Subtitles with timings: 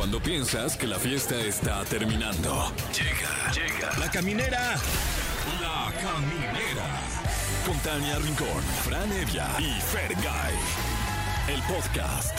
[0.00, 2.72] Cuando piensas que la fiesta está terminando.
[2.90, 3.98] Llega, llega.
[3.98, 4.76] La caminera.
[5.60, 6.86] La caminera.
[7.66, 10.54] Con Tania Rincón, Fran Evia y Fergay.
[11.48, 12.34] El podcast.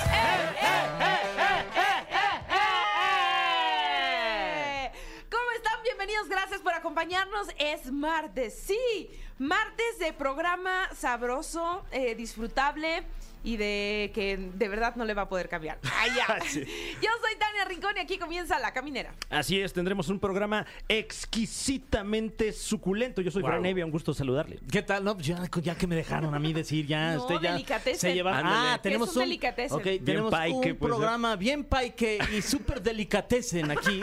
[5.30, 5.84] ¿Cómo están?
[5.84, 7.48] Bienvenidos, gracias por acompañarnos.
[7.59, 13.04] Es martes, sí, martes de programa sabroso, eh, disfrutable
[13.44, 15.80] y de que de verdad no le va a poder cambiar.
[16.00, 16.38] Ay, ya.
[16.48, 16.60] Sí.
[17.02, 19.14] Yo soy Tania Rincón y aquí comienza La Caminera.
[19.29, 23.21] Así es, tendremos un programa exquisitamente suculento.
[23.21, 23.51] Yo soy Wow.
[23.51, 24.60] Fran Evia, un gusto saludarle.
[24.71, 25.04] ¿Qué tal?
[25.04, 28.00] No, pues ya, ya que me dejaron a mí decir, ya No, usted ya delicatessen.
[28.00, 28.38] se lleva.
[28.38, 28.56] Ándale.
[28.74, 29.78] Ah, tenemos es un delicatessen.
[29.78, 30.79] Ok, Bien tenemos paique, un puede ser.
[31.00, 34.02] programa bien paique y súper delicatessen aquí.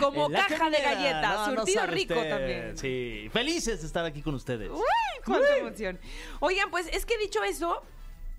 [0.00, 2.30] Como caja de galletas, No, surtido rico usted.
[2.30, 2.76] también.
[2.78, 4.70] Sí, felices de estar aquí con ustedes.
[4.70, 4.78] Uy,
[5.24, 5.98] cuánta emoción.
[6.40, 7.82] Oigan, pues es que dicho eso,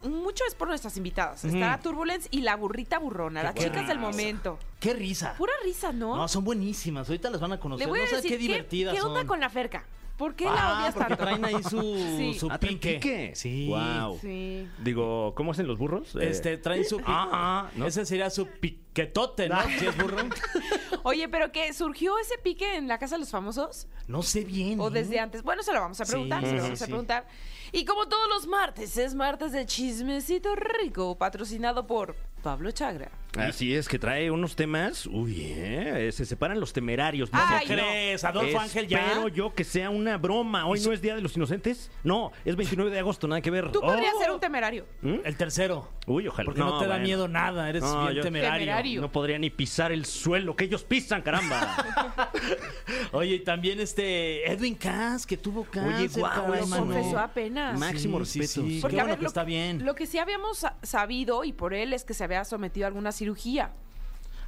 [0.07, 1.43] mucho es por nuestras invitadas.
[1.45, 4.57] Está Turbulence y la burrita burrona, las Qué chicas del momento.
[4.79, 5.33] Qué risa.
[5.37, 6.15] Pura risa, ¿no?
[6.15, 7.07] No, son buenísimas.
[7.09, 7.87] Ahorita las van a Le conocer.
[7.87, 9.27] voy a no sabes qué divertidas ¿qué, onda son.
[9.27, 9.85] con la Ferca?
[10.17, 11.23] ¿Por qué la Ah, odias porque tanto?
[11.25, 11.81] traen ahí su,
[12.17, 12.33] Sí.
[12.39, 12.93] su Ah, ¿traen pique.
[12.95, 13.31] pique?
[13.35, 13.67] Sí.
[13.67, 14.17] Wow.
[14.21, 14.65] Sí.
[14.81, 16.15] Digo, ¿cómo hacen los burros?
[16.15, 17.11] Eh, Este, traen su pique.
[17.11, 17.85] Ah, ¿no?
[17.85, 19.57] Ese sería su piquetote, ¿no?
[19.77, 20.17] Si es burro.
[21.03, 21.73] Oye, pero ¿qué?
[21.73, 23.87] ¿Surgió ese pique en la Casa de los Famosos?
[24.07, 24.79] No sé bien.
[24.79, 24.91] ¿O ¿eh?
[24.91, 25.43] desde antes?
[25.43, 26.91] Bueno, se lo vamos a preguntar, Sí, se lo sí, vamos a sí.
[26.91, 27.27] preguntar.
[27.71, 32.15] Y como todos los martes, es martes de Chismecito Rico, patrocinado por
[32.45, 33.09] Pablo Chagra.
[33.39, 35.07] Así es, que trae unos temas.
[35.07, 37.33] Uy, eh, se separan los temerarios.
[37.33, 37.39] ¿no?
[37.41, 38.23] Ay, ¿Cómo crees?
[38.23, 38.99] Adolfo Ángel ya.
[38.99, 40.65] Espero yo que sea una broma.
[40.67, 41.91] Hoy no es Día de los Inocentes.
[42.03, 43.71] No, es 29 de agosto, nada que ver.
[43.73, 44.21] Tú podrías Oh.
[44.21, 44.85] ser un temerario.
[45.01, 45.15] ¿Mm?
[45.25, 45.89] El tercero.
[46.07, 46.45] Uy, ojalá.
[46.45, 48.59] Porque no, te da miedo nada, eres No, bien yo- temerario.
[48.59, 49.01] Temerario.
[49.01, 51.75] No podría ni pisar el suelo que ellos pisan, caramba.
[53.11, 56.21] Oye, y también este Edwin Cass, que tuvo cáncer.
[56.21, 56.85] guau, caray, lo mano.
[56.85, 57.77] confesó apenas.
[57.79, 58.67] Máximo Sí, sí, respeto.
[58.67, 58.79] sí.
[58.81, 59.83] Porque, Qué a bueno ver, que lo, está bien.
[59.85, 62.89] Lo que sí habíamos sa- sabido, y por él, es que se había sometido a
[62.89, 63.71] alguna cirugía.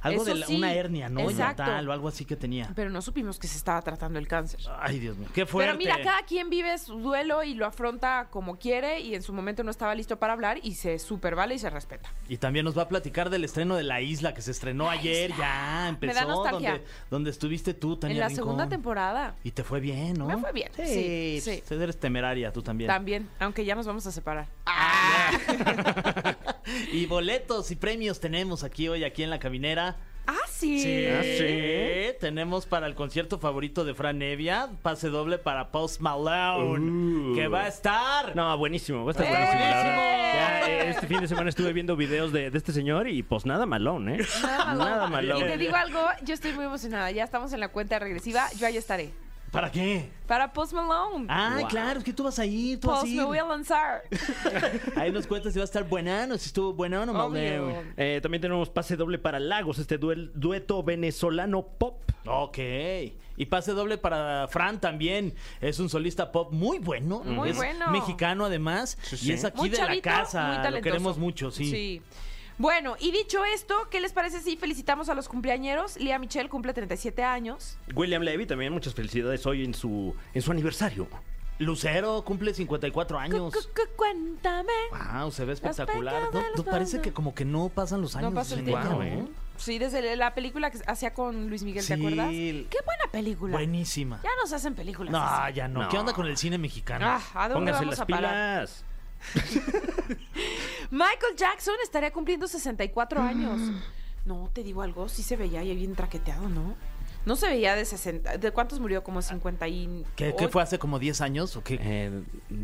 [0.00, 0.54] Algo Eso de la- sí.
[0.54, 1.28] una hernia, ¿no?
[1.28, 1.64] Exacto.
[1.64, 2.70] Tal o algo así que tenía.
[2.76, 4.60] Pero no supimos que se estaba tratando el cáncer.
[4.78, 5.26] Ay, Dios mío.
[5.34, 5.72] Qué fuerte.
[5.72, 9.32] Pero mira, cada quien vive su duelo y lo afronta como quiere y en su
[9.32, 12.08] momento no estaba listo para hablar y se super vale y se respeta.
[12.28, 15.32] Y también nos va a platicar del estreno de La Isla que se estrenó ayer.
[15.36, 16.14] Ya empezó.
[16.14, 16.70] da nostalgia.
[16.74, 18.44] Donde, donde estuviste tú, Tania en la Rincón.
[18.44, 19.34] segunda temporada.
[19.42, 20.26] Y te fue bien, ¿no?
[20.26, 21.60] Me fue bien, sí, sí.
[21.66, 22.86] pues, Eres temeraria, tú también.
[22.86, 24.46] También, aunque ya nos vamos a separar.
[26.92, 29.96] y boletos y premios tenemos aquí hoy, aquí en la caminera.
[30.30, 31.06] Ah, sí.
[31.06, 32.14] Ah, sí.
[32.20, 37.34] Tenemos para el concierto favorito de Fran Evia, pase doble para Post Malone, Uh.
[37.34, 38.36] que va a estar.
[38.36, 39.30] No, buenísimo, va a estar ¡Eh!
[39.30, 39.60] buenísimo.
[39.60, 39.96] la verdad.
[39.96, 40.34] ¡Buenísimo!
[40.34, 43.64] Ya, este fin de semana estuve viendo videos de, de este señor y pues nada
[43.64, 44.18] malón, ¿eh?
[44.42, 44.84] Nada malo.
[44.84, 45.42] Nada Y malón.
[45.46, 47.10] te digo algo, yo estoy muy emocionada.
[47.10, 48.48] Ya estamos en la cuenta regresiva.
[48.58, 49.10] Yo ahí estaré.
[49.50, 50.10] ¿Para qué?
[50.26, 51.26] Para Post Malone.
[51.30, 51.68] Ah, Wow.
[51.68, 53.18] claro, es que tú vas a ir, tú vas a Post ir.
[53.20, 54.02] me voy a lanzar.
[54.96, 57.34] Ahí nos cuentas si va a estar buenano, si estuvo buenano o.
[57.96, 62.02] Eh, también tenemos pase doble para Lagos, este duel- dueto venezolano pop.
[62.26, 62.58] Ok.
[63.38, 65.34] Y pase doble para Fran también.
[65.62, 67.20] Es un solista pop muy bueno.
[67.24, 67.90] Muy es bueno.
[67.90, 68.98] Mexicano además.
[69.02, 69.30] sí.
[69.30, 70.48] Y es aquí Muy de chavito, la muy casa.
[70.48, 70.82] Lo talentoso.
[70.82, 71.70] queremos mucho, sí.
[71.70, 72.02] Sí.
[72.58, 75.96] Bueno, y dicho esto, ¿qué les parece si felicitamos a los cumpleañeros?
[75.96, 77.78] Lía Michelle cumple 37 años.
[77.94, 81.06] William Levy también, muchas felicidades hoy en su, en su aniversario.
[81.60, 83.52] Lucero cumple 54 años.
[83.54, 84.72] Cu- cu- Cuéntame.
[85.20, 86.22] Wow, se ve espectacular.
[86.56, 88.30] No, parece que como que no pasan los años.
[88.32, 89.02] No pasa el tiempo.
[89.02, 89.24] ¿eh?
[89.56, 92.00] Sí, desde la película que hacía con Luis Miguel, ¿te Sí.
[92.00, 92.30] acuerdas?
[92.30, 93.52] Qué buena película.
[93.52, 94.20] Buenísima.
[94.22, 95.10] Ya nos hacen películas.
[95.12, 95.54] No, así.
[95.54, 95.82] ya no.
[95.82, 95.88] No.
[95.88, 97.04] ¿Qué onda con el cine mexicano?
[97.08, 98.66] Ah, ¿a dónde Pónganse vamos las a parar?
[98.68, 98.84] pilas.
[100.90, 103.26] Michael Jackson estaría cumpliendo 64 Mm.
[103.26, 103.60] años.
[104.24, 106.74] No, te digo algo, sí se veía ahí bien traqueteado, ¿no?
[107.26, 108.38] No se veía de 60.
[108.38, 109.02] ¿De cuántos murió?
[109.02, 110.04] Como 50 y...
[110.16, 111.78] ¿Qué, qué fue hace como 10 años o qué?
[111.80, 112.22] Eh,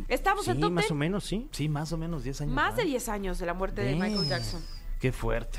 [0.09, 0.91] Estamos sí, en top más 10.
[0.93, 1.49] o menos, sí.
[1.53, 2.55] Sí, más o menos 10 años.
[2.55, 2.91] Más de ¿verdad?
[2.91, 4.27] 10 años de la muerte de Michael.
[4.27, 4.63] Jackson.
[5.01, 5.59] Qué fuerte.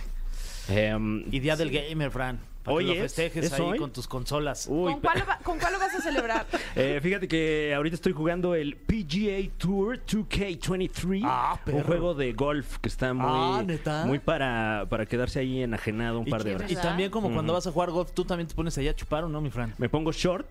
[0.70, 2.40] Em, Y Día del Gamer, Fran.
[2.66, 3.78] Para Hoy que lo es, festejes ¿es ahí hoy?
[3.80, 4.66] con tus consolas.
[4.70, 6.46] uy, ¿Con, cuál lo va- ¿Con cuál lo vas a celebrar?
[6.76, 12.80] Eh, fíjate que ahorita estoy jugando el PGA Tour 2K23, Ah, un juego de golf
[12.80, 13.26] que está muy,
[13.60, 14.04] Ah, ¿neta?
[14.06, 16.70] muy para, para quedarse ahí enajenado un par de horas.
[16.70, 19.24] y también como cuando vas a jugar golf, tú también te pones allá a chupar
[19.24, 19.74] o no, mi Fran.
[19.78, 20.48] Me pongo short,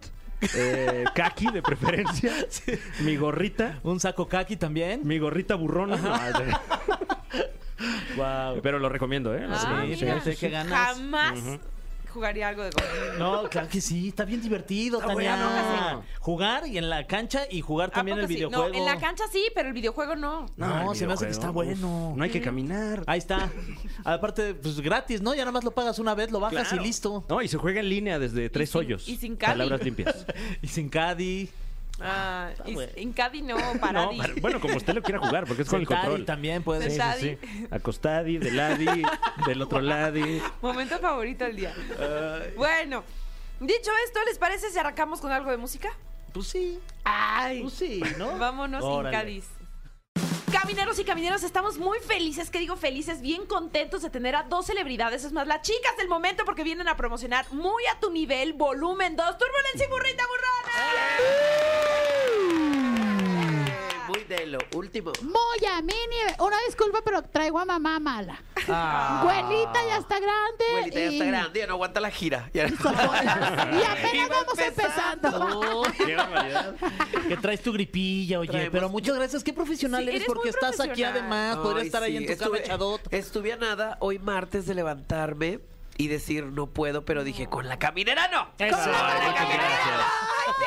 [0.56, 2.32] eh, kaki de preferencia,
[3.00, 5.00] mi gorrita, Un saco kaki también.
[5.04, 5.96] mi gorrita burrona.
[8.16, 8.60] Wow.
[8.62, 9.46] pero lo recomiendo, ¿eh?
[9.46, 9.96] Lo Ah, recomiendo.
[9.98, 10.36] sí, mira.
[10.40, 10.96] qué ganas.
[10.96, 11.34] Jamás
[12.14, 13.18] jugaría algo de golf.
[13.18, 15.36] No, claro que sí, está bien divertido, Está Tania.
[15.36, 16.04] bueno.
[16.20, 18.34] Jugar y en la cancha y jugar también ¿A el poco sí?
[18.36, 18.68] videojuego.
[18.68, 20.46] No, en la cancha sí, pero el videojuego no.
[20.56, 22.10] No, el se me hace que está bueno.
[22.12, 23.02] uf, no hay que caminar.
[23.06, 23.50] Ahí está.
[24.04, 25.34] Aparte, pues gratis, ¿no?
[25.34, 26.82] Ya nada más lo pagas una vez, lo bajas Claro.
[26.82, 27.24] y listo.
[27.28, 29.08] No, y se juega en línea desde tres sin- hoyos.
[29.08, 29.52] y sin Cali.
[29.54, 30.26] Palabras limpias.
[30.62, 31.50] Y sin caddy.
[32.00, 32.92] Ah, y- bueno.
[32.96, 34.18] Incadi no, No, Paradi.
[34.18, 36.24] para- bueno, como usted lo quiera jugar, porque es con el control.
[36.24, 37.14] también puede Sí, ser.
[37.18, 37.66] sí, sí.
[37.70, 39.02] Acostadi, de ladi,
[39.46, 40.42] del otro ladi.
[40.60, 41.74] Momento favorito del día.
[42.56, 43.04] Bueno,
[43.60, 45.90] dicho esto, ¿les parece si arrancamos con algo de música?
[46.32, 48.36] Pues sí, Ay, pues sí, ¿no?
[48.38, 49.16] vámonos Órale.
[49.16, 49.44] Incadis.
[50.50, 54.66] Camineros y camineros, estamos muy felices, que digo felices, bien contentos de tener a dos
[54.66, 58.52] celebridades, es más, las chicas del momento porque vienen a promocionar muy a tu nivel,
[58.54, 61.63] volumen 2, Turbulencia y Burrita Burrana.
[64.44, 65.10] De lo último.
[65.22, 65.80] Muy a.
[66.38, 68.42] Una disculpa, pero traigo a mamá mala.
[68.68, 69.20] Ah.
[69.22, 70.64] Abuelita ya está grande.
[70.68, 71.14] Abuelita ya y...
[71.14, 72.50] está grande, ya no aguanta la gira.
[72.52, 75.30] Ya- Y apenas Iba vamos empezando.
[75.30, 76.74] No, Qué barbaridad.
[77.28, 78.50] que traes tu gripilla, oye.
[78.50, 79.42] Traemos- Pero muchas gracias.
[79.42, 81.56] Qué profesional Sí, eres, eres porque estás aquí además.
[81.56, 83.16] Podría estar ahí en tu estuve- cama echadota.
[83.16, 85.60] Estuve a nada hoy martes de levantarme
[85.96, 88.48] y decir no puedo, pero dije con la caminera no.
[88.58, 89.62] Eso, Con la caminera.
[89.62, 90.06] gracias.
[90.36, 90.66] Ay, te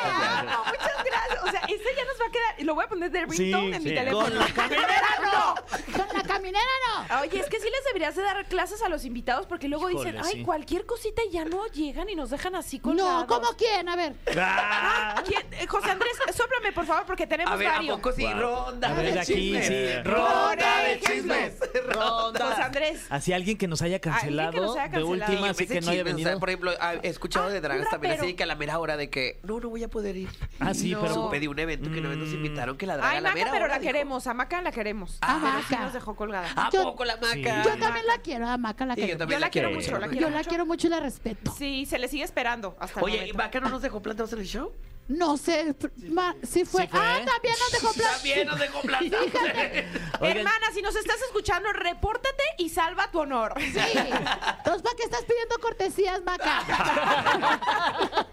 [0.50, 1.42] amo, muchas gracias.
[1.44, 3.36] O sea, este ya nos va a quedar, y lo voy a poner de ringtone
[3.36, 4.24] Sí, en mi teléfono.
[4.28, 5.54] Con la caminera no.
[5.96, 6.64] Con la caminera
[7.08, 7.20] no.
[7.20, 10.12] Oye, es que sí les deberías de dar clases a los invitados porque luego Híjole,
[10.12, 10.42] dicen, ay, sí.
[10.42, 13.22] cualquier cosita y ya no llegan y nos dejan así colgados.
[13.22, 13.88] No, ¿cómo quién?
[13.88, 14.14] A ver.
[14.36, 15.42] Ah, ¿quién?
[15.52, 17.96] Eh, José Andrés, sóplame por favor porque tenemos A ver, ¿a varios.
[17.96, 18.22] poco sí?
[18.24, 18.34] Wow.
[18.38, 19.66] Ronda A ver, de aquí, chismes.
[19.66, 20.02] sí.
[20.02, 21.54] Ronda de Ronda de chismes.
[21.86, 22.46] Ronda.
[22.50, 23.06] José Andrés.
[23.10, 25.90] Así alguien que nos haya que cancelado nos haya de última, Sí, así que no
[25.90, 26.40] haya chisme, o sea, venido.
[26.40, 28.96] por ejemplo, ah, he escuchado Ah, de dragas también así que a la mera hora
[28.96, 30.28] de que no, no voy a poder ir.
[30.60, 31.00] Ah, sí, No.
[31.00, 31.14] pero.
[31.14, 33.38] Supe de un evento que no nos invitaron que la draga Ay, a la Maca,
[33.38, 34.26] mera pero hora la dijo, queremos.
[34.26, 35.18] A Maca la queremos.
[35.22, 35.84] Ah, pero sí Maca.
[35.84, 36.48] nos dejó colgada.
[36.56, 37.32] ¿A Yo- poco la maca?
[37.34, 37.42] Sí.
[37.42, 39.18] Yo también la quiero, a Maca la Sí, yo quiero.
[39.18, 40.48] también Yo la quiero mucho, la Yo quiero Yo la mucho.
[40.48, 41.54] quiero mucho y la respeto.
[41.56, 43.38] Sí, se le sigue esperando hasta el Oye, ¿y momento.
[43.38, 44.72] Maca no nos dejó plantados en el show?
[45.08, 45.74] No sé,
[46.10, 46.82] ma- sí fue.
[46.82, 47.00] ¿Sí fue?
[47.00, 48.12] Ah, también nos dejó plan.
[48.14, 49.26] También nos dejó plantados.
[50.20, 53.54] Hermana, si nos estás escuchando, repórtate y salva tu honor.
[53.58, 53.64] Sí.
[53.78, 57.58] Entonces, ¿para qué estás pidiendo cortesías, Maca?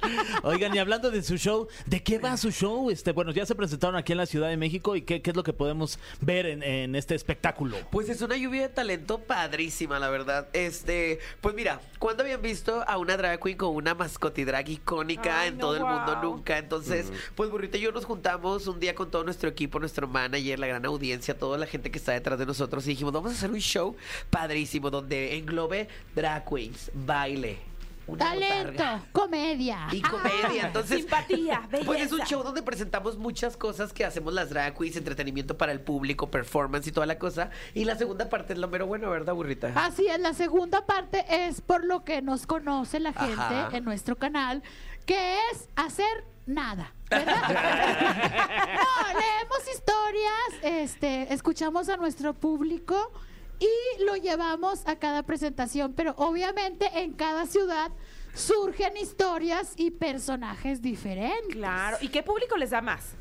[0.44, 2.89] Oigan, y hablando de su show, ¿de qué va su show?
[2.89, 5.36] Este, bueno, ya se presentaron aquí en la Ciudad de México y qué, qué es
[5.36, 7.77] lo que podemos ver en, en este espectáculo.
[7.92, 10.48] Pues es una lluvia de talento padrísima, la verdad.
[10.54, 15.50] Este, pues mira, ¿cuándo habían visto a una drag queen con una mascotidrag icónica Ay,
[15.50, 16.19] en no, todo el mundo?
[16.22, 16.65] Nunca.
[16.66, 20.58] Entonces, pues Burrito y yo nos juntamos un día con todo nuestro equipo, nuestro manager,
[20.58, 23.36] la gran audiencia, toda la gente que está detrás de nosotros y dijimos, vamos a
[23.36, 23.96] hacer un show
[24.32, 27.60] padrísimo donde englobe drag queens, baile,
[28.08, 29.88] una Talento, botarga comedia.
[29.92, 30.68] y comedia.
[30.68, 31.86] Entonces, Simpatía, belleza.
[31.86, 35.72] pues es un show donde presentamos muchas cosas que hacemos las drag queens, entretenimiento para
[35.72, 37.50] el público, performance y toda la cosa.
[37.74, 39.72] Y la segunda parte es lo mero bueno, ¿verdad, burrita?
[39.76, 43.70] Así es, la segunda parte es por lo que nos conoce la gente Ajá.
[43.76, 44.62] en nuestro canal,
[45.06, 46.94] que es hacer nada.
[47.12, 47.18] no,
[49.20, 53.12] leemos historias, este, escuchamos a nuestro público
[53.60, 57.92] y lo llevamos a cada presentación, pero obviamente en cada ciudad
[58.34, 61.56] surgen historias y personajes diferentes.
[61.56, 61.98] Claro.
[62.02, 63.16] ¿Y qué público les da más?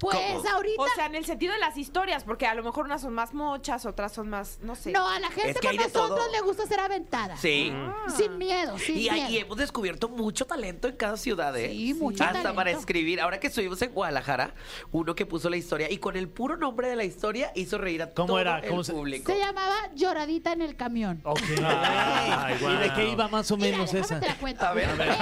[0.00, 0.48] Pues ¿Cómo?
[0.48, 3.12] ahorita O sea, en el sentido de las historias, porque a lo mejor unas son
[3.12, 4.92] más mochas, otras son más, no sé.
[4.92, 6.08] no, a la gente Es que hay con de todo.
[6.08, 7.36] nosotros le gusta ser aventada.
[7.36, 7.72] Sí.
[8.16, 9.28] Sin miedo, sin Y, miedo.
[9.30, 11.68] y hemos descubierto mucho talento en cada ciudad, ¿eh?
[11.70, 12.56] Sí, mucho Hasta talento.
[12.56, 13.20] para escribir.
[13.20, 14.54] Ahora que estuvimos en Guadalajara,
[14.90, 18.02] uno que puso la historia y con el puro nombre de la historia hizo reír
[18.02, 18.58] a ¿Cómo todo era?
[18.60, 19.30] el ¿Cómo se- público.
[19.30, 21.20] Se llamaba Lloradita en el camión.
[21.24, 21.40] Ok.
[21.64, 22.96] Ay, ¿Y de guau.
[22.96, 24.20] qué iba más o Mira, menos déjame esa?
[24.20, 24.64] te la cuento.
[24.66, 24.88] A ver.
[24.88, 25.14] Era,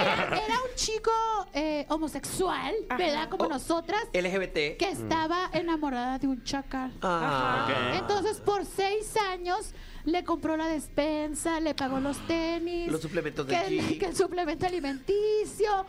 [0.47, 1.11] era un chico
[1.53, 3.29] eh, homosexual, ¿verdad?
[3.29, 3.49] Como Oh.
[3.49, 4.68] nosotras, LGBT.
[4.77, 6.93] Que estaba enamorada de un chacal.
[7.03, 7.95] Ah.
[7.99, 9.73] Entonces, por seis años
[10.05, 15.87] le compró la despensa, le pagó los tenis, Los suplementos de que, el suplemento alimenticio.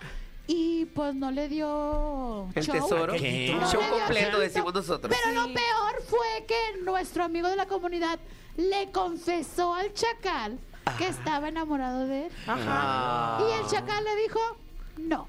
[0.48, 2.74] Y pues no le dio El show.
[2.74, 3.14] tesoro.
[3.14, 4.40] Completo, show.
[4.40, 5.16] decimos nosotros.
[5.16, 8.18] Pero lo peor fue que nuestro amigo de la comunidad
[8.58, 10.58] le confesó al chacal
[10.98, 12.32] que estaba enamorado de él.
[12.48, 12.64] Ajá.
[12.68, 13.48] Ah.
[13.48, 14.40] Y el chacal le dijo
[14.98, 15.28] no.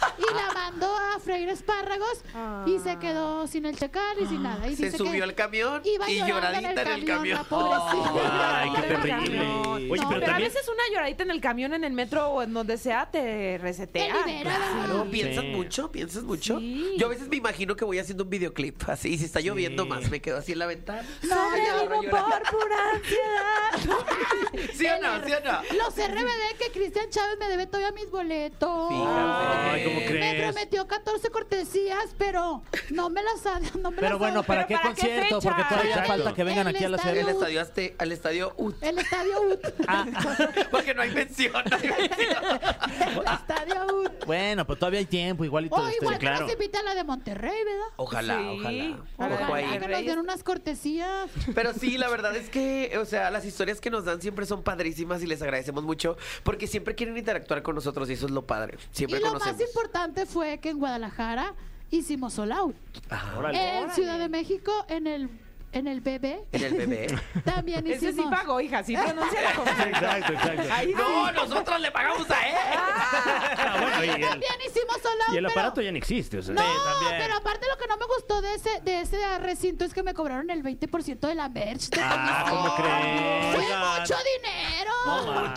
[0.18, 2.22] Y la mandó a freír espárragos
[2.66, 4.66] y se quedó sin el chacal y sin nada.
[4.68, 7.38] Y Se dice subió al camión iba y lloradita en el camión.
[7.50, 9.38] Ay, qué terrible.
[9.38, 12.52] No, Oye, pero a veces una lloradita en el camión, en el metro o en
[12.52, 14.14] donde sea, te Te resetea.
[14.26, 15.50] libera, Claro, piensas Sí.
[15.50, 16.58] mucho, piensas mucho.
[16.58, 16.94] Sí.
[16.98, 19.84] Yo a veces me imagino que voy haciendo un videoclip así, y si está lloviendo
[19.84, 19.88] Sí.
[19.88, 21.02] más, me quedo así en la ventana.
[21.22, 22.36] No, Ay, yo agarro Vivo llorando.
[22.50, 23.98] por pura ansiedad.
[24.74, 25.24] ¿Sí o no?
[25.26, 25.62] ¿Sí o no?
[25.84, 28.88] Los RBD que Cristian Chávez me debe todavía mis boletos.
[28.88, 29.97] Fíjate.
[30.06, 30.42] ¿Cómo Me crees?
[30.52, 34.66] prometió 14 cortesías, pero no me las ha no me Pero las bueno, ha- ¿para
[34.66, 35.40] ¿Pero qué para qué concierto?
[35.40, 35.48] fecha?
[35.56, 36.08] Porque todavía Exacto.
[36.12, 38.76] falta que vengan El aquí a la estadio- El estadio, Azte- al estadio UT.
[38.82, 39.74] El estadio UT.
[39.86, 40.06] Ah,
[40.70, 41.52] Porque no hay mención.
[41.52, 42.60] no hay mención.
[43.00, 44.24] El estadio UT.
[44.26, 46.40] bueno, pues todavía hay tiempo, igual y todo Oh, este- igual que claro.
[46.42, 47.86] nos invita a la de Monterrey, ¿verdad?
[47.96, 48.58] Ojalá, Sí.
[48.60, 48.98] ojalá.
[49.16, 49.34] Ojalá.
[49.44, 49.78] Ojo ahí.
[49.78, 51.30] Que nos den unas cortesías.
[51.54, 54.62] Pero sí, la verdad es que, o sea, las historias que nos dan siempre son
[54.62, 58.46] padrísimas y les agradecemos mucho porque siempre quieren interactuar con nosotros y eso es lo
[58.46, 58.78] padre.
[58.92, 59.56] Siempre y lo conocemos.
[59.78, 61.54] Importante fue que en Guadalajara
[61.90, 62.76] hicimos sold out.
[63.36, 63.78] Órale.
[63.78, 65.30] En Ciudad de México, en el,
[65.72, 67.06] en el bebé, En el bebé.
[67.44, 68.24] también Ese hicimos.
[68.24, 70.62] sí pagó, hija, sí pronuncia como Exacto, exacto.
[70.72, 72.54] Ahí No, nosotros le pagamos a él.
[72.60, 75.34] Ah, bueno, y el, También hicimos sold out.
[75.34, 76.38] y el pero- aparato ya no existe.
[76.38, 76.54] O sea.
[76.54, 76.62] No,
[77.18, 80.14] pero aparte lo que no me gustó de ese, de ese recinto es que me
[80.14, 81.90] cobraron el 20% de la merch.
[81.90, 82.46] de Ah.
[82.48, 83.54] ¿cómo crees?
[83.56, 83.64] ¡Fue
[84.00, 84.92] mucho dinero!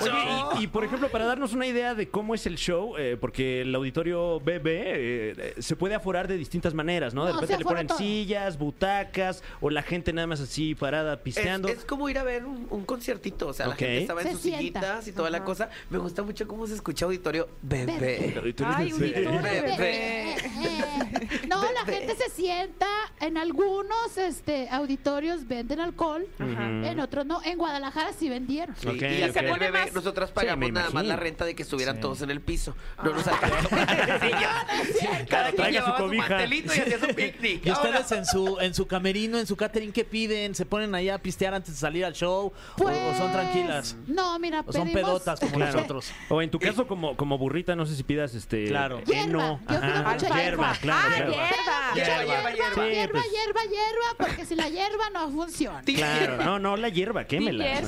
[0.01, 3.17] Oye, y, y, por ejemplo, para darnos una idea de cómo es el show, eh,
[3.19, 7.25] porque el auditorio BB eh, eh, se puede aforar de distintas maneras, ¿no?
[7.25, 7.97] De No, repente se le ponen todo.
[7.97, 11.67] sillas, butacas, o la gente nada más así parada Es, pisteando.
[11.67, 13.47] es como ir a ver un, un conciertito.
[13.47, 14.59] O sea, la gente estaba en Se sus sienta.
[14.59, 15.69] sillitas y toda la cosa.
[15.89, 18.33] Me gusta mucho cómo se escucha auditorio bebé.
[18.65, 19.61] Ay, auditorio Bebé.
[19.77, 20.35] bebé.
[21.47, 22.87] No, la gente se sienta.
[23.21, 27.41] En algunos este, auditorios venden alcohol, en otros no.
[27.43, 28.75] En Guadalajara sí vendieron.
[28.75, 31.09] Sí, y ser el pone bebé, más- nosotras me pagamos nada más imagino.
[31.13, 32.01] la renta de que estuvieran Sí.
[32.01, 32.75] todos en el piso.
[33.03, 33.69] No nos alcanzó.
[35.29, 36.29] Cada quien Traiga su llevaba su cobija.
[36.29, 37.65] mantelito y hacía su picnic.
[37.65, 40.55] Y Ahora- ustedes en su en su camerino, en su catering, ¿qué piden?
[40.55, 42.51] ¿Se ponen ahí a pistear antes de salir al show?
[42.79, 43.95] ¿O- ¿O, son tranquilas?
[44.05, 45.73] Pues, No, mira, ¿O son pedimos- pedotas como Claro.
[45.73, 46.11] nosotros?
[46.29, 48.67] O en tu caso, como, como burrita, no sé si pidas este.
[48.67, 49.01] Claro.
[49.07, 49.59] heno.
[49.59, 49.59] Hierba.
[49.59, 50.73] Yo pido Ajá, mucha hierba, hierba.
[50.81, 51.01] claro.
[51.01, 51.31] Ah, claro.
[51.31, 51.49] hierba.
[51.93, 53.31] Hierba, Hierba, hierba, hierba, Sí, hierba, pues.
[53.31, 55.81] hierba, hierba, porque si la hierba no funciona.
[55.85, 55.95] Sí.
[55.95, 57.81] Claro, no, no, la hierba, quémela.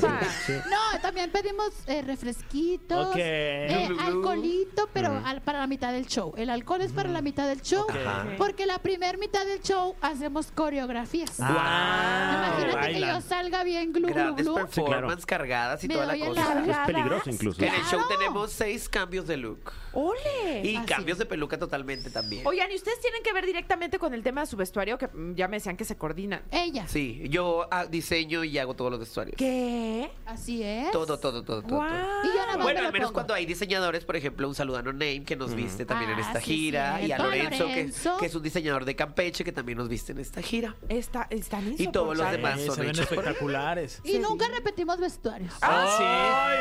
[0.46, 0.54] Sí.
[0.70, 6.34] No, también pedimos eh, refresquitos, eh, alcoholito, pero al- para la mitad del show.
[6.38, 8.26] El alcohol es para la mitad del show, Ajá.
[8.38, 11.40] porque la primer mitad del show hacemos coreografías.
[11.40, 14.56] Ah, Imagínate que yo salga bien glu, glu, Grandes glu.
[14.56, 16.56] performances cargadas y Me toda la cosa.
[16.56, 17.62] la- Es peligroso incluso.
[17.64, 18.08] En el show Claro.
[18.18, 19.72] tenemos seis cambios de look.
[19.94, 20.62] ¡Ole!
[20.64, 20.86] Y Así.
[20.88, 22.46] cambios de peluca totalmente también.
[22.48, 24.98] Oigan, ¿y ustedes tienen que ver directamente con el tema de su vestuario?
[24.98, 26.42] Que ya me decían que se coordinan.
[26.52, 26.88] Ella.
[26.88, 29.36] Sí, yo ah, diseño y hago todos los vestuarios.
[29.38, 30.12] ¿Qué?
[30.26, 30.92] Así es.
[30.92, 31.80] Todo, todo, todo, todo.
[32.24, 33.14] Y yo nada más Bueno, me al lo menos pongo.
[33.14, 36.18] cuando hay diseñadores, por ejemplo, un saludo a No Name que nos viste también en
[36.18, 37.18] Ah, esta sí, gira, y a.
[37.18, 38.14] Lorenzo, Lorenzo.
[38.16, 40.76] Que, que es un diseñador de Campeche que también nos viste en esta gira.
[40.90, 44.02] Está, están Y todos los demás Sí, son se ven hechos espectaculares.
[44.04, 45.54] Y nunca repetimos vestuarios.
[45.62, 45.86] Ah,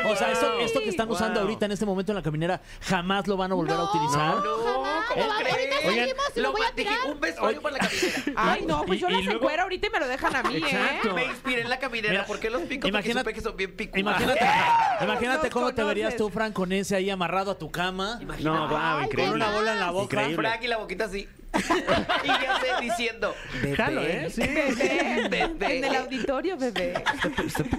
[0.03, 0.09] sí.
[0.09, 0.59] O sea, esto, wow.
[0.59, 1.49] esto que están usando Wow.
[1.49, 3.89] ahorita en este momento en la caminera, jamás lo van a volver a No.
[3.89, 4.35] utilizar.
[4.35, 5.05] No, jamás.
[5.09, 5.53] ¿cómo Lo va- crees?
[5.53, 7.11] ahorita Oigan, salimos y lo, voy a dije, tirar.
[7.13, 8.23] un vestuario para la caminera.
[8.43, 10.43] Ay, no, pues Y- yo y las luego- encuero ahorita y me lo dejan a
[10.43, 11.09] mí, Exacto.
[11.09, 11.13] ¿eh?
[11.13, 12.11] Me inspiré en la caminera.
[12.11, 12.87] Mira, ¿Por qué los pico?
[12.87, 13.97] imagínate- Porque supe que son bien picos.
[13.99, 14.39] Imagínate,
[15.01, 15.85] imagínate Los cómo te conoces.
[15.87, 18.19] verías tú, Fran, con ese ahí amarrado a tu cama.
[18.39, 19.31] No, wow, Ay, increíble.
[19.31, 20.03] Con una bola en la boca.
[20.21, 20.35] Increíble.
[20.49, 21.27] Frank y la boquita así.
[22.23, 24.27] y ya sé, diciendo, bebé, Jalo, ¿eh?
[24.31, 24.41] Sí.
[24.41, 25.27] Bebé.
[25.29, 25.77] bebé.
[25.77, 26.95] En el auditorio, bebé.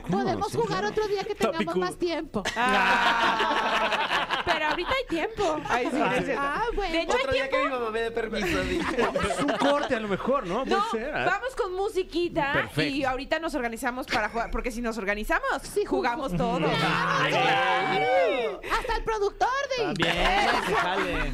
[0.09, 0.59] Podemos Sí.
[0.59, 1.77] jugar otro día que tengamos picudo.
[1.85, 2.43] más tiempo.
[2.57, 4.29] Ah.
[4.65, 5.61] Pero ahorita hay tiempo.
[5.69, 6.33] Ay, sí.
[6.39, 6.93] Ah, bueno.
[6.93, 7.57] De hecho, hay Otro día tiempo.
[7.57, 8.47] que mi mamá me dé permiso.
[9.35, 10.65] Es un corte a lo mejor, ¿no?
[10.65, 11.15] Puede No, ser.
[11.15, 11.25] ah.
[11.27, 12.83] vamos con musiquita Perfecto.
[12.83, 16.61] y ahorita nos organizamos para jugar, porque si nos organizamos, Sí, jugamos todos.
[16.61, 18.61] Claro.
[18.79, 21.33] Hasta el productor de Bien, jale.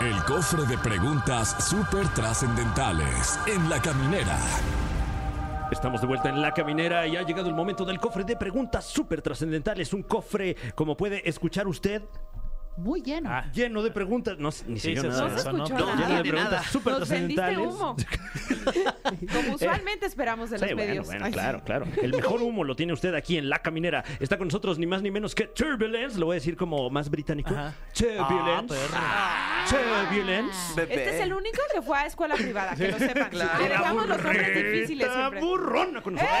[0.00, 4.36] El cofre de preguntas súper trascendentales en la caminera.
[5.70, 8.84] Estamos de vuelta en la caminera y ha llegado el momento del cofre de preguntas
[8.84, 9.94] súper trascendentales.
[9.94, 12.02] Un cofre, como puede escuchar usted,
[12.76, 13.30] Muy lleno.
[13.30, 14.36] Ah, lleno de preguntas.
[14.36, 15.28] No, ni Sí, se nada.
[15.28, 16.08] No se Eso no, escuchó no, nada.
[16.08, 17.58] Lleno de preguntas súper trascendentales.
[17.58, 17.96] humo.
[19.32, 21.06] Como usualmente esperamos de los Sí, bueno, medios.
[21.06, 21.86] bueno, Ay, claro, claro.
[22.02, 24.02] El mejor humo lo tiene usted aquí en La Caminera.
[24.18, 26.18] Está con nosotros ni más ni menos que Turbulence.
[26.18, 27.50] Lo voy a decir como más británico.
[27.50, 27.74] Ajá.
[27.94, 28.74] Turbulence.
[28.92, 30.58] Ah, Turbulence.
[30.74, 30.94] Bebé.
[30.94, 33.30] Este es el único que fue a escuela privada, que lo sepan.
[33.30, 33.62] Claro.
[33.62, 35.40] Le dejamos los nombres difíciles siempre.
[35.40, 36.38] burrona con nosotros.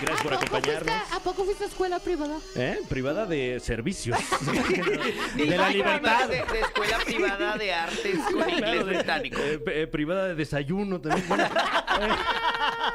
[0.00, 1.12] Gracias por ¿A poco, fuiste, acompañarnos.
[1.12, 2.38] ¿A poco fuiste a escuela privada?
[2.54, 2.78] ¿Eh?
[2.88, 4.18] Privada de servicios.
[5.36, 6.28] de la libertad.
[6.28, 9.40] De, de escuela privada de artes con inglés británico.
[9.40, 11.26] eh, eh, privada de desayuno también.
[11.28, 11.44] Bueno,
[12.00, 12.08] eh,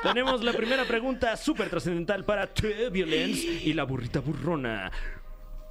[0.03, 4.91] tenemos la primera pregunta súper trascendental para Turbulence y la burrita burrona.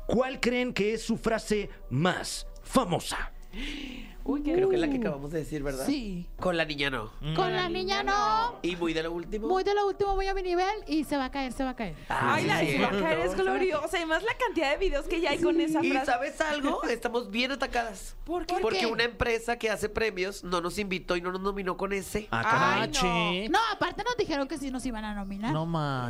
[0.07, 3.33] ¿Cuál creen que es su frase más famosa?
[4.31, 5.85] Uy, qué Creo que es la que acabamos de decir, ¿verdad?
[5.87, 6.27] Sí.
[6.39, 7.11] Con la niña no.
[7.35, 8.59] Con la niña no.
[8.63, 9.49] Y muy de lo último.
[9.49, 11.71] Muy de lo último voy a mi nivel y se va a caer, se va
[11.71, 11.95] a caer.
[12.09, 13.25] Ay, la sí, de Vaca cierto.
[13.25, 13.97] es gloriosa.
[13.97, 16.07] Además, la cantidad de videos que ya hay con esa Y frase.
[16.07, 16.83] ¿sabes algo?
[16.85, 18.17] Estamos bien atacadas.
[18.25, 18.57] ¿Por qué?
[18.61, 18.87] Porque qué?
[18.87, 22.29] una empresa que hace premios no nos invitó y no nos nominó con ese.
[22.31, 23.59] Ah, Ay, Ah, no.
[23.73, 25.53] aparte nos dijeron que sí nos iban a nominar.
[25.53, 25.61] No.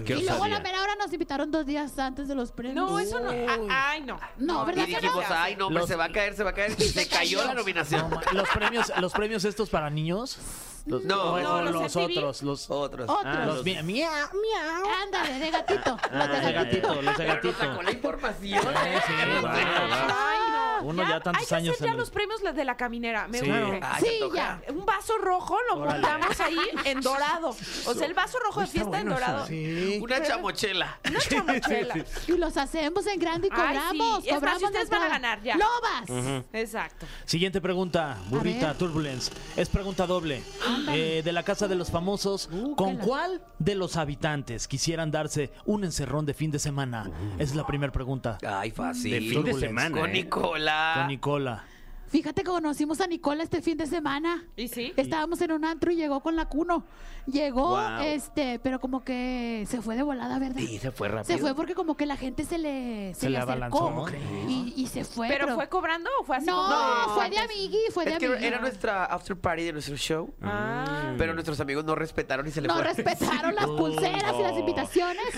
[0.04, 2.74] Qué y luego a la mera hora nos invitaron dos días antes de los premios.
[2.76, 3.30] No, eso no.
[3.30, 4.18] ah, Ay, no.
[4.38, 5.22] No, ¿verdad y dijimos, no?
[5.34, 6.72] ay, no, hombre, Los- se va a caer, se va a caer.
[6.78, 8.09] Y se cayó la nominación.
[8.32, 10.38] Los premios, los premios estos para niños.
[10.86, 13.08] Los, No, o- no, o los los otros, los, Otros.
[13.10, 13.22] Otros.
[13.24, 14.84] Ah, los mi- miau, miau.
[15.04, 15.98] Ándale, de gatito.
[16.10, 16.88] Ah, los de gatito.
[16.88, 17.58] gatito, los de Pero nos gatito.
[17.58, 18.62] sacó la información.
[18.62, 18.68] Sí,
[19.06, 19.38] sí, ¿eh?
[19.40, 20.59] wow, Ay, no.
[20.82, 23.28] Uno ya, tantos hay que años hacer ya en el- los premios de la caminera.
[23.28, 23.50] Me Sí.
[23.50, 23.80] urge.
[23.82, 24.36] Ah, se Sí, antoja.
[24.66, 24.72] ya.
[24.72, 27.50] Un vaso rojo lo montamos ahí en dorado.
[27.86, 29.46] O sea, el vaso rojo de Está fiesta en bueno eso, dorado.
[29.46, 29.98] Sí.
[30.02, 30.98] Una chamochela.
[31.08, 31.94] Una chamochela.
[32.28, 33.66] Y los hacemos en grande y Ay, sí.
[33.98, 34.24] cobramos.
[34.24, 35.56] Es más, cobramos ustedes van a nuestra- ganar ya.
[35.56, 36.44] ¡Lobas!
[36.52, 37.06] Exacto.
[37.24, 38.78] Siguiente pregunta, burrita ver.
[38.78, 39.30] Turbulence.
[39.56, 40.42] Es pregunta doble.
[40.88, 45.10] Eh, de la casa de los famosos, Uh, ¿con la- cuál de los habitantes quisieran
[45.10, 47.10] darse un encerrón de fin de semana?
[47.38, 48.38] Es la primera pregunta.
[48.46, 49.10] Ay, fácil.
[49.12, 49.96] De fin de semana.
[49.98, 50.12] Con ¿eh?
[50.12, 50.69] Nicola.
[50.94, 51.62] Con Nicola.
[52.10, 54.44] Fíjate que conocimos a Nicola este fin de semana.
[54.56, 54.92] ¿Y sí?
[54.96, 56.84] Estábamos en un antro y llegó con la cuno.
[57.26, 60.56] Llegó, este, pero como que se fue de volada, ¿verdad?
[60.58, 61.36] Sí, se fue rápido.
[61.36, 64.16] Se fue porque como que la gente se le, se Se le acercó abalanzó.
[64.48, 65.28] y, y se fue.
[65.28, 68.44] ¿Pero fue cobrando o fue así no, como fue de amigui, fue de Es amigui.
[68.44, 70.34] era nuestra after party de nuestro show.
[70.42, 71.14] Ah.
[71.16, 72.82] Pero nuestros amigos no respetaron y se le No fue.
[72.84, 75.24] respetaron las pulseras y las invitaciones.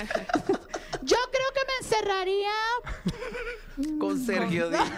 [1.05, 2.53] Yo creo que me encerraría
[3.99, 4.89] Con Sergio Díaz.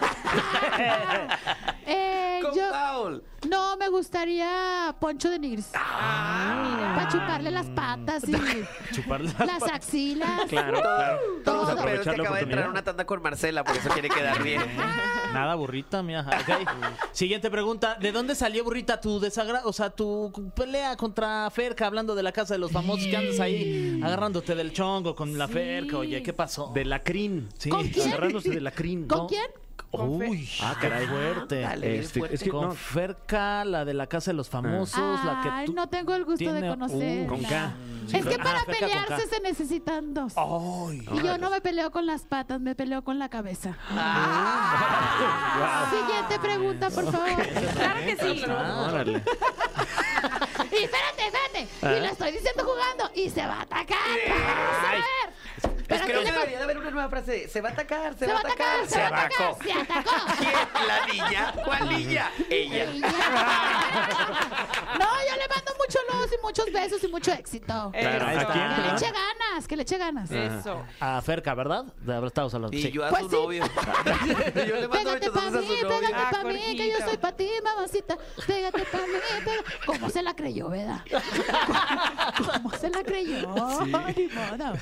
[1.87, 3.23] eh, Con yo, Paul.
[3.49, 5.71] no me gustaría Poncho de Nigris.
[5.73, 8.33] Ah, Para chuparle las patas y
[8.93, 10.41] Chuparle las axilas.
[10.49, 11.19] Claro, claro.
[11.43, 11.75] Todos Todo.
[11.75, 12.69] los pedos que Aprovechar la acaba de entrar oportunidad.
[12.69, 14.61] una tanda con Marcela, por eso quiere quedar bien.
[15.33, 16.25] Nada, burrita, mía.
[16.27, 16.69] Ok.
[17.11, 17.95] Siguiente pregunta.
[17.99, 19.67] ¿De dónde salió, burrita, tu desagrado?
[19.67, 23.39] O sea, tu pelea contra Ferca, hablando de la casa de los famosos que andas
[23.39, 25.53] ahí agarrándote del chongo con la Sí.
[25.53, 25.97] Ferca.
[25.97, 26.71] Oye, ¿qué pasó?
[26.73, 27.49] De la crin.
[27.57, 27.69] Sí.
[27.69, 28.07] ¿Con quién?
[28.09, 29.07] Agarrándose de la crin.
[29.07, 29.27] ¿Con ¿no?
[29.27, 29.45] quién?
[30.03, 31.07] Uy, Ah, caray.
[31.07, 31.61] fuerte.
[31.61, 32.35] Dale, Este, fuerte.
[32.35, 35.73] es que Con no, Ferca, la de la casa de los famosos, la que tú...
[35.73, 37.25] no tengo el gusto de conocer.
[37.25, 37.73] Uh, con K.
[38.07, 40.33] Sí, Es que ah, para pelearse se necesitan dos.
[40.37, 41.03] Ay.
[41.13, 43.75] Y yo no me peleo con las patas, me peleo con la cabeza.
[43.89, 45.87] Ah.
[45.89, 47.47] Siguiente pregunta, por favor.
[47.73, 48.43] Claro que sí.
[48.47, 49.23] Ah, Órale.
[50.71, 51.67] Y espérate, espérate.
[51.97, 53.11] Y lo estoy diciendo jugando.
[53.15, 53.97] Y se va a atacar.
[54.27, 55.03] Vamos a ver.
[55.87, 57.47] Es que ¿qué no le debería de haber una nueva frase.
[57.49, 59.47] Se va a atacar, se, Se va a atacar, se va a atacar.
[59.51, 59.63] atacó.
[59.63, 60.11] Se atacó.
[60.39, 60.87] ¿Quién?
[60.87, 61.53] ¿La niña?
[61.63, 62.31] ¿Cuál niña?
[62.49, 62.85] Ella.
[64.99, 67.91] No, yo le mando muchos lobos y muchos besos y mucho éxito.
[67.91, 68.25] Claro.
[68.27, 68.75] ¿a quién?
[68.75, 70.31] Que le eche ganas, que le eche ganas.
[70.31, 70.83] Eso.
[70.99, 71.83] A Ferca, ¿verdad?
[71.83, 72.75] De verdad estamos hablando.
[72.77, 72.91] Y Sí.
[72.91, 73.35] yo a Pues su sí.
[73.35, 73.65] novio.
[74.55, 76.97] yo le mando Pégate muchos pa' besos a mí, pégate Ah, pa' mí, que yo
[77.05, 78.17] soy pa' ti, mamacita.
[78.47, 79.63] Pégate pa' mí, pégate.
[79.85, 81.01] ¿Cómo se la creyó, verdad?
[82.53, 83.49] ¿Cómo se la creyó?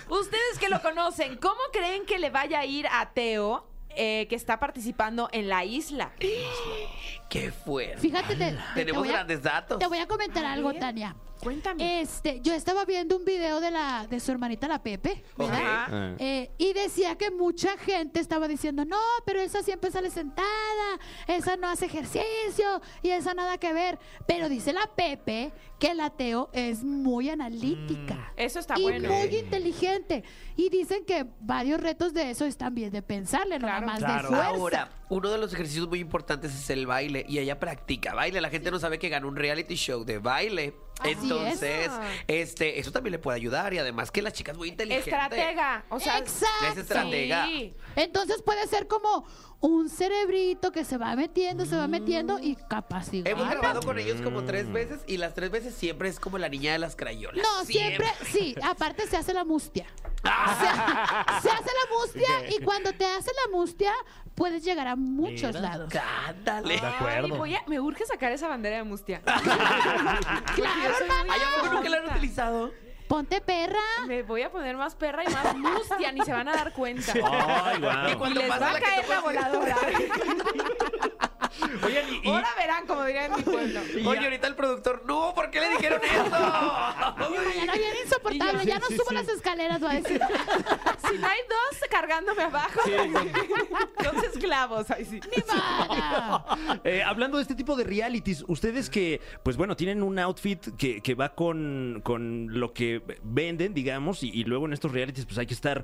[0.09, 0.92] Ustedes que lo conocen,
[1.41, 5.65] ¿cómo creen que le vaya a ir a Teo eh, que está participando en la
[5.65, 6.11] isla?
[7.33, 7.97] Qué fuerte.
[7.97, 9.79] Fíjate, te, te Tenemos voy a- grandes datos.
[9.79, 10.79] Te voy a comentar algo, ver.
[10.79, 11.15] Tania.
[11.41, 11.99] Cuéntame.
[11.99, 15.59] Este, yo estaba viendo un video de la de su hermanita la Pepe, ¿verdad?
[15.61, 15.87] Ajá.
[15.91, 16.15] Ah.
[16.17, 20.45] Eh, y decía que mucha gente estaba diciendo, no, pero esa siempre sale sentada,
[21.27, 23.99] esa no hace ejercicio y esa nada que ver.
[24.25, 28.31] Pero dice la Pepe que la Teo es muy analítica.
[28.37, 29.09] Eso está y bueno.
[29.09, 30.23] muy inteligente.
[30.55, 33.85] Y dicen que varios retos de eso están bien de pensarle, no Claro.
[33.87, 34.29] nada más Claro.
[34.29, 34.47] de fuerza.
[34.47, 38.41] Ahora, uno de los ejercicios muy importantes es el baile y ella practica baile.
[38.41, 40.73] La gente no sabe que ganó un reality show de baile.
[41.05, 41.91] Entonces, es.
[42.27, 45.09] este, eso también le puede ayudar y además que la chica es muy inteligente.
[45.09, 45.85] Estratega.
[45.89, 46.65] O sea, Exacto.
[46.71, 47.45] Es estratega.
[47.47, 47.75] Sí.
[47.95, 49.25] Entonces puede ser como
[49.59, 53.97] un cerebrito que se va metiendo, se va metiendo y capaz y Hemos grabado con
[53.97, 56.95] ellos como tres veces y las tres veces siempre es como la niña de las
[56.97, 57.41] crayolas.
[57.41, 59.85] No, siempre, sí, aparte se hace la mustia.
[60.23, 63.91] O sea, se hace la mustia y cuando te hace la mustia
[64.35, 65.59] puedes llegar a muchos Mira.
[65.59, 65.93] lados.
[66.27, 66.79] Ándale.
[66.79, 67.25] De acuerdo.
[67.25, 69.21] Ay, voy a- me urge sacar esa bandera de mustia.
[70.55, 70.92] Claro.
[71.29, 72.71] Ay, ¿a poco nunca la han utilizado?
[73.07, 73.79] Ponte perra.
[74.07, 77.11] Me voy a poner más perra y más mustia, ni se van a dar cuenta.
[77.13, 78.09] Ay, guau.
[78.09, 79.75] Y Y cuando les pasa va a la caer la voladora.
[81.83, 83.79] Oigan, y, y- Ahora verán, como dirían en mi pueblo.
[84.09, 86.29] Oye, ahorita el productor, no, ¿por qué le dijeron eso?
[86.29, 88.65] Mañana viene insoportable.
[88.65, 90.21] Ya no subo las escaleras, va a decir.
[91.09, 92.79] Si no hay dos cargándome abajo,
[94.03, 94.89] dos esclavos.
[94.91, 95.19] Ay, sí.
[95.35, 95.43] Ni.
[96.83, 101.01] Eh, hablando de este tipo de realities, ustedes que, pues bueno, tienen un outfit que,
[101.01, 105.37] que va con, con lo que venden, digamos, y, y luego en estos realities, pues
[105.37, 105.83] hay que estar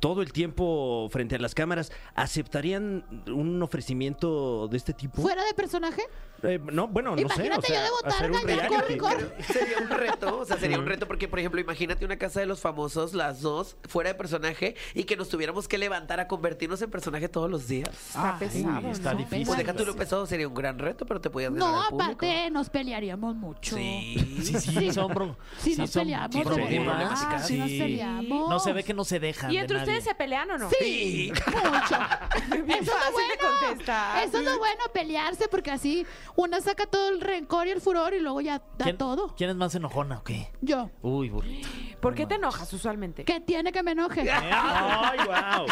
[0.00, 1.92] todo el tiempo frente a las cámaras.
[2.14, 5.22] ¿Aceptarían un ofrecimiento de este tipo?
[5.22, 6.02] ¿Fuera de personaje?
[6.42, 7.22] Eh, no, bueno, no sé.
[7.46, 8.96] Imagínate o sea, yo de botarga, hacer un ya reality.
[8.98, 9.44] corre, corre.
[9.44, 12.46] Sería un reto, o sea, sería un reto porque, por ejemplo, imagínate una casa de
[12.46, 16.80] los famosos, las dos, fuera de personaje, y que nos tuviéramos que levantar a convertirnos
[16.82, 17.90] en personaje todos los días.
[17.90, 18.88] Está pesado.
[18.90, 19.18] está ¿no?
[19.18, 19.46] difícil.
[19.46, 21.94] Pues deja tú lo pesado, sería un gran reto, pero te podías ganar No, al
[21.94, 23.76] aparte nos pelearíamos mucho.
[23.76, 27.46] Sí, Sí, sí, son bro- Sí, sí nos son- peleamos, sí, de problemáticas.
[27.46, 28.48] Sí, nos peleamos.
[28.48, 29.50] No se ve que no se dejan.
[29.50, 29.86] ¿Y de entre nada.
[29.86, 30.70] ¿Ustedes se pelean o no?
[30.70, 31.96] Sí, mucho.
[32.50, 33.66] Eso es lo de bueno.
[33.68, 34.24] contestar.
[34.24, 38.14] Eso es lo bueno, pelearse, porque así una saca todo el rencor y el furor
[38.14, 39.34] y luego ya da ¿Quién, todo.
[39.36, 40.50] ¿Quién es más enojona o qué?
[40.60, 40.90] Yo.
[41.02, 41.68] Uy, burrito.
[42.00, 43.24] ¿Por qué te enojas usualmente?
[43.24, 44.28] ¿Qué tiene que me enoje?
[44.30, 45.66] Ay, wow.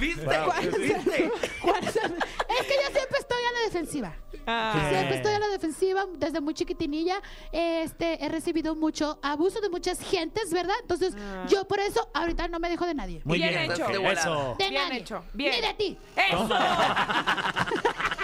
[0.00, 0.24] ¿Viste?
[0.24, 1.30] ¿Cuál- ¿Viste?
[1.62, 4.16] cuál es el- Es que yo siempre estoy a la defensiva.
[4.46, 4.86] Ah.
[4.90, 7.20] Siempre estoy a la defensiva desde muy chiquitinilla.
[7.52, 10.74] Este, he recibido mucho abuso de muchas gentes, ¿verdad?
[10.80, 11.14] Entonces,
[11.48, 13.20] yo por eso ahorita no me dejo de nadie.
[13.24, 13.70] Muy Bien bien.
[13.70, 13.86] hecho.
[13.86, 14.12] De.
[14.12, 14.56] Eso.
[14.58, 15.00] De Bien nadie.
[15.00, 15.52] hecho, bien.
[15.54, 15.98] Ni de ti.
[16.16, 16.48] ¡Eso!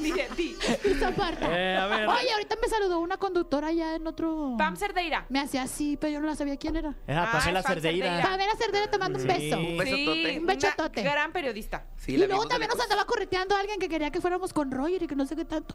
[0.00, 0.56] Ni de ti.
[0.84, 1.46] Y Zaparta.
[1.50, 2.08] Eh, a ver.
[2.08, 4.54] Oye, ahorita me saludó una conductora allá en otro.
[4.58, 5.26] Pam Cerdeira.
[5.28, 6.94] Me hacía así, pero yo no la sabía quién era.
[7.08, 8.06] Ah, Pamela Pam Cerdeira.
[8.06, 8.22] Cerdeira.
[8.30, 9.58] Pamela Cerdera te mando un beso.
[9.58, 10.32] Un besotote.
[10.32, 11.00] Sí, Un besotote.
[11.02, 11.86] una gran periodista.
[11.96, 15.02] Sí, y luego también nos andaba correteando a alguien que quería que fuéramos con Roger
[15.02, 15.74] y que no sé qué tanto.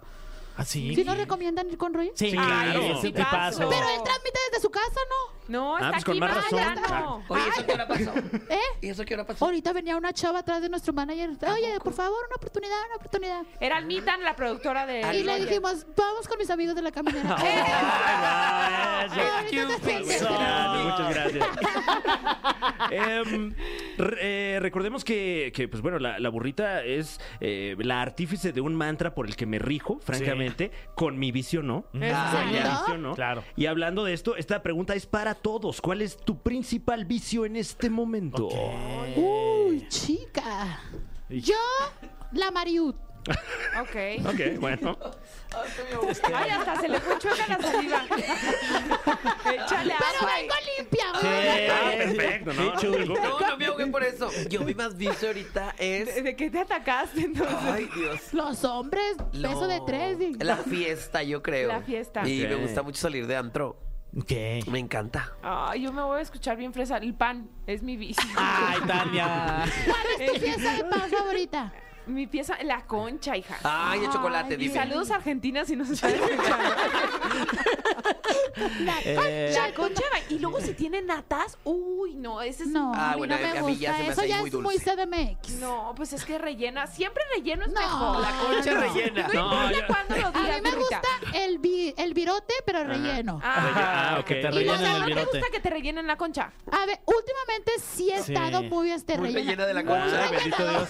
[0.60, 0.94] ¿Ah, sí?
[0.94, 2.12] ¿Sí nos recomiendan ir con Roger?
[2.16, 2.50] Sí, Sí, claro.
[2.50, 2.80] claro.
[2.82, 3.30] Es un Tipazo.
[3.60, 3.70] tipazo.
[3.70, 5.40] Pero él transmite desde su casa, ¿no?
[5.50, 6.60] No, está Ah, pues con aquí más más razón.
[6.60, 7.24] llano.
[7.28, 8.14] Oye, ¿eso qué hora pasó?
[8.50, 8.60] ¿Eh?
[8.82, 9.46] ¿Y eso qué hora pasó?
[9.46, 11.32] Ahorita venía una chava atrás de nuestro manager.
[11.52, 13.42] Oye, por favor, una oportunidad, una oportunidad.
[13.60, 15.00] Era Almitan, la productora de.
[15.18, 17.36] Y le dijimos, vamos con mis amigos de la caminera.
[17.40, 19.10] Ay,
[19.56, 20.00] Ahorita te.
[20.02, 21.48] Eso, Muchas gracias.
[22.92, 23.54] Em,
[23.98, 28.62] re- eh, recordemos que, que, pues bueno, la, la burrita es eh, la artífice de
[28.62, 30.49] un mantra por el que me rijo, francamente,
[30.96, 31.86] con mi vicio no.
[32.02, 33.16] Ah, Con mi vicio no.
[33.16, 33.44] Claro.
[33.56, 35.82] Y hablando de esto, esta pregunta es para todos.
[35.82, 38.48] ¿Cuál es tu principal vicio en este momento?
[39.16, 40.80] Uy, chica.
[41.30, 41.56] Yo,
[42.34, 42.96] la Mariut.
[43.80, 44.26] Ok.
[44.28, 44.98] Ok, bueno.
[46.34, 48.02] Ay, hasta se le fue chueca la saliva.
[49.54, 50.32] Échale Pero agua.
[50.38, 50.54] vengo
[52.54, 52.78] ¿no?
[52.80, 53.06] Sí, No te.
[53.06, 54.30] No, no me ahogué por eso.
[54.50, 56.24] Yo mi más vicio ahorita ¿De, es...
[56.24, 57.56] de qué te atacaste entonces?
[57.62, 58.34] Ay, Dios.
[58.34, 59.86] Los hombres, beso de No.
[59.86, 60.18] tres.
[60.22, 61.68] y- La fiesta, yo creo.
[61.70, 62.28] La fiesta.
[62.28, 62.62] Y me Ok.
[62.62, 63.78] gusta mucho salir de antro.
[64.26, 64.64] ¿Qué?
[64.72, 65.34] Me encanta.
[65.44, 66.98] Ay, yo me voy a escuchar bien fresa.
[66.98, 68.24] El pan es mi vicio.
[68.36, 69.66] Ay, Tania.
[69.86, 71.74] ¿Cuál es tu fiesta de paz favorita?
[72.08, 73.58] Mi pieza, la concha, hija.
[73.64, 74.74] Ay, de chocolate, Y dime.
[74.74, 76.76] saludos a Argentina si nos están escuchando.
[79.06, 83.14] Eh, La concha y luego si tiene natas, uy, no, ese es No, Ah, a
[83.14, 83.98] mí bueno, no me a mí ya gusta.
[83.98, 84.96] se me Eso hace ya muy es muy dulce.
[84.96, 85.50] CDMX.
[85.60, 88.22] No, pues es que rellena, siempre relleno es No, mejor.
[88.22, 88.82] La concha no.
[88.82, 89.28] rellena.
[89.34, 91.02] No, No, importa yo- cuándo lo A digas, mí me gusta
[91.36, 93.40] el, vi- el virote, pero relleno.
[93.44, 94.26] Ah, Ah, ok.
[94.26, 95.38] que te y rellenen el ¿no te virote.
[95.40, 96.52] gusta que te rellenen la concha?
[96.72, 98.34] A ver, últimamente sí he Sí.
[98.34, 99.64] estado muy este Muy rellena.
[99.64, 100.24] rellena de la Muy concha.
[100.24, 100.90] Ay, bendito Dios.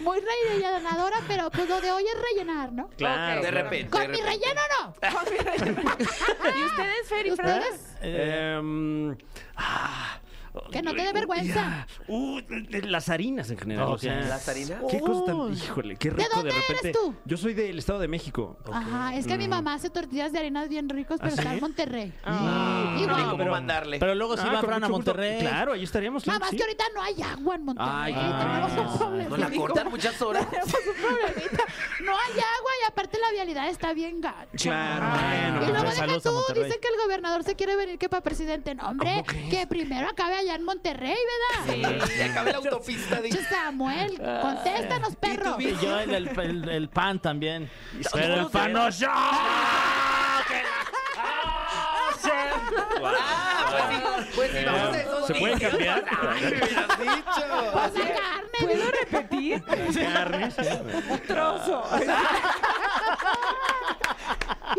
[0.00, 2.88] Muy rellenadora, pero pues lo de hoy es rellenar, ¿no?
[2.96, 3.42] Claro.
[3.42, 3.90] De repente.
[3.90, 4.38] Con de mi repente.
[4.46, 4.94] relleno no.
[5.12, 5.92] Con mi relleno.
[6.58, 7.58] ¿Y ustedes, Fer y Fran?
[7.58, 7.96] ¿Ustedes?
[8.02, 9.16] Em,
[9.56, 10.18] ah,
[10.70, 11.86] Que no te dé vergüenza.
[12.08, 12.40] Uh,
[12.84, 13.88] las harinas en general.
[13.88, 13.94] Ok.
[13.94, 14.78] o sea, ¿Las harinas?
[14.90, 15.52] ¿Qué cosa tan.
[15.52, 16.92] Híjole, qué ¿De rico de, dónde eres repente.
[16.92, 17.14] tú?
[17.24, 18.56] Yo soy del Estado de México.
[18.72, 21.54] Ajá, es que mi mamá hace tortillas de harinas bien ricos, pero ¿Ah, está sí?
[21.56, 22.12] en Monterrey.
[22.24, 22.96] Ah.
[23.00, 23.24] Igual.
[23.24, 23.98] ¿Cómo pero- mandarle?
[23.98, 24.88] Pero luego sí Ah, va Fran a.
[24.88, 25.40] Monterrey.
[25.40, 26.26] Claro, ahí estaríamos.
[26.26, 28.14] Nada más que ahorita no hay agua en Monterrey.
[28.14, 29.28] Tenemos un problema.
[29.30, 30.46] ¿No la cortan muchas horas?
[30.50, 31.64] Tenemos un problemita.
[32.04, 34.46] No hay agua y aparte la vialidad está bien gacha.
[34.52, 35.72] Claro, Y bueno.
[35.72, 38.74] luego deja tú, dicen que el gobernador se quiere venir que para presidente.
[38.74, 41.16] No, hombre, que primero acabe allá en Monterrey,
[41.66, 42.08] ¿verdad?
[42.16, 43.20] Y acabé la autopista.
[43.22, 45.56] Che, Samuel, contéstanos, perro.
[45.58, 47.70] ¿Y Y yo el, el, el- el pan también.
[48.12, 49.08] Pero el pan no yo.
[53.08, 56.04] Ah, pues sí, pues sí, vamos a esos ¿Se puede cambiar?
[56.10, 57.72] Ay, me hubieras dicho.
[57.72, 58.58] Pasa carne.
[58.60, 59.62] ¿Puedo repetir?
[59.64, 60.68] Carne, sí.
[61.10, 61.84] Un trozo.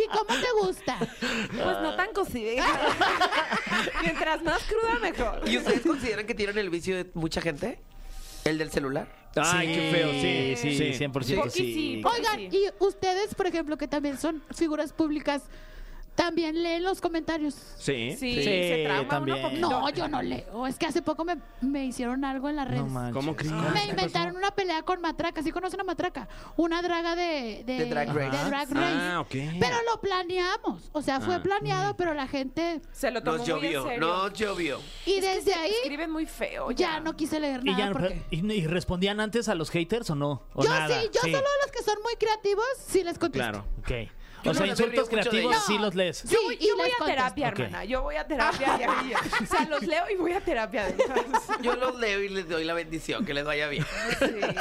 [0.08, 0.98] ¿Y cómo te gusta?
[1.00, 2.64] Pues no tan cocida.
[4.02, 5.42] Mientras más cruda, mejor.
[5.48, 7.80] ¿Y ustedes consideran que tienen el vicio de mucha gente?
[8.44, 9.08] ¿El del celular?
[9.36, 10.78] Ay, qué feo, sí.
[10.78, 15.44] Sí, sí, 100% Porque sí, Oigan, y ustedes, por ejemplo, que también son figuras públicas,
[16.18, 17.54] también leen los comentarios.
[17.78, 18.16] Sí.
[18.18, 19.70] Sí, Sí, se trauma uno poquito.
[19.70, 20.66] No, yo no leo.
[20.66, 22.92] Es que hace poco me, me hicieron algo en las redes.
[22.92, 23.12] No.
[23.14, 23.54] ¿Cómo crees?
[23.54, 25.44] me inventaron una pelea con Matraca.
[25.44, 26.28] ¿Sí conocen a Matraca?
[26.56, 27.64] Una draga de...
[27.66, 28.38] De, De Drag Race.
[28.38, 28.96] de Drag Race.
[29.00, 29.30] Ah, ok.
[29.60, 30.90] Pero lo planeamos.
[30.92, 31.42] O sea, fue Ah.
[31.44, 32.82] planeado, pero la gente...
[32.92, 34.00] Se lo tomó Nos muy en llovió, serio.
[34.00, 34.80] nos llovió.
[35.06, 36.72] Y desde ahí Escriben muy feo.
[36.72, 38.22] ya no quise leer ¿Y, nada ya, porque...
[38.32, 40.42] y, y respondían antes a los haters o no?
[40.56, 41.00] ¿O Yo nada?
[41.00, 43.38] sí, yo solo los que son muy creativos sí les contesto.
[43.52, 43.66] Claro.
[43.80, 44.10] Ok.
[44.44, 46.18] Yo O sea, no insultos creativos sí los lees.
[46.20, 47.06] Sí, Yo, voy- y yo voy a contesto.
[47.06, 47.86] terapia, hermana.
[47.86, 48.78] Yo voy a terapia.
[49.42, 50.86] O sea, los leo y voy a terapia.
[51.62, 53.86] Yo los leo y les doy la bendición, que les vaya bien.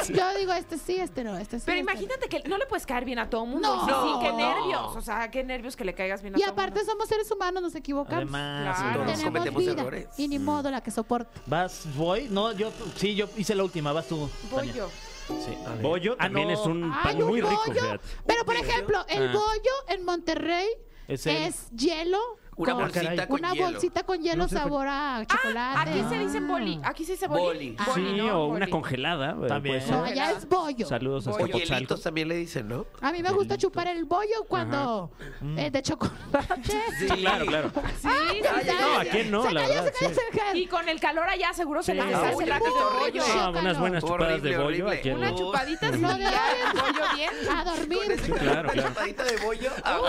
[0.03, 0.13] Sí.
[0.13, 1.63] Yo digo, este sí, este no, este sí.
[1.65, 1.91] Pero este no.
[1.91, 3.85] imagínate que no le puedes caer bien a todo mundo.
[3.85, 3.85] No.
[3.85, 4.37] Sí, qué No.
[4.37, 4.95] nervios.
[4.95, 6.91] O sea, qué nervios que le caigas bien a Y todo aparte mundo.
[6.91, 8.17] somos seres humanos, nos equivocamos.
[8.23, 9.03] Además, Claro.
[9.05, 9.71] Todos cometemos vida.
[9.73, 10.07] errores.
[10.17, 11.29] Y ni modo la que soporta.
[11.45, 12.27] ¿Vas, voy?
[12.29, 14.29] No, yo sí, yo hice la última, vas tú.
[14.49, 14.73] Voy Tania.
[14.73, 14.89] yo.
[15.27, 15.57] Sí.
[15.81, 16.53] Bollo Ah, también no.
[16.53, 17.73] es un pan un muy rico, bollo.
[17.81, 17.99] fíjate.
[18.25, 19.33] Pero por ejemplo, el Ah.
[19.33, 20.67] bollo en Monterrey
[21.07, 22.19] Es es, el- hielo
[22.57, 23.65] Una con- bolsita con una hielo.
[23.67, 25.89] bolsita con hielo No sé, sabor a chocolate.
[25.91, 26.79] Aquí se dice boli.
[26.83, 27.43] Aquí se dice boli.
[27.43, 27.77] Boli.
[27.85, 28.41] Boli, Sí, ¿no?
[28.41, 28.71] o una Boli.
[28.71, 29.35] congelada.
[29.43, 29.79] eh, También.
[29.79, 30.87] puede No, allá es bollo.
[30.87, 31.67] Saludos a O Azcapotzalco.
[31.75, 32.85] hielitos también le dicen, ¿no?
[33.01, 35.11] A mí me gusta chupar el bollo cuando
[35.55, 36.17] eh, de chocolate.
[36.97, 37.71] Sí, Claro, claro.
[38.01, 39.43] Sí, Ay, sí, No, ¿a quién no?
[39.43, 40.15] Se La verdad, se cayó, sí.
[40.31, 40.59] se cayó.
[40.59, 41.99] Y con el calor allá seguro se Sí.
[41.99, 43.23] Ah, hace uy, el no, de bollo.
[43.27, 44.65] No, unas buenas chupadas Horrible, de bollo.
[44.67, 44.97] horrible.
[44.97, 45.37] ¿a quién Una no?
[45.37, 46.33] chupadita No, sin de hoy.
[46.73, 47.29] el bollo bien.
[47.51, 48.11] A Con dormir.
[48.11, 48.89] ese claro, calor, una claro.
[48.89, 49.69] chupadita de bollo.
[49.83, 49.99] ah,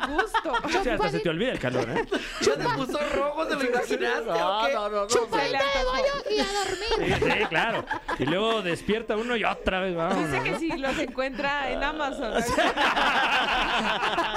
[0.00, 0.52] A gusto.
[0.82, 2.04] Sí, hasta se te olvida el calor, ¿eh?
[2.40, 4.74] Ya te puso rojo, ¿te lo imaginaste o qué?
[4.74, 5.06] no, no.
[5.06, 7.18] Bollo y a dormir.
[7.18, 7.84] Sí, sí, claro.
[8.18, 10.18] Y luego despierta uno y otra vez vamos.
[10.30, 12.34] Dice que si los encuentra en Amazon.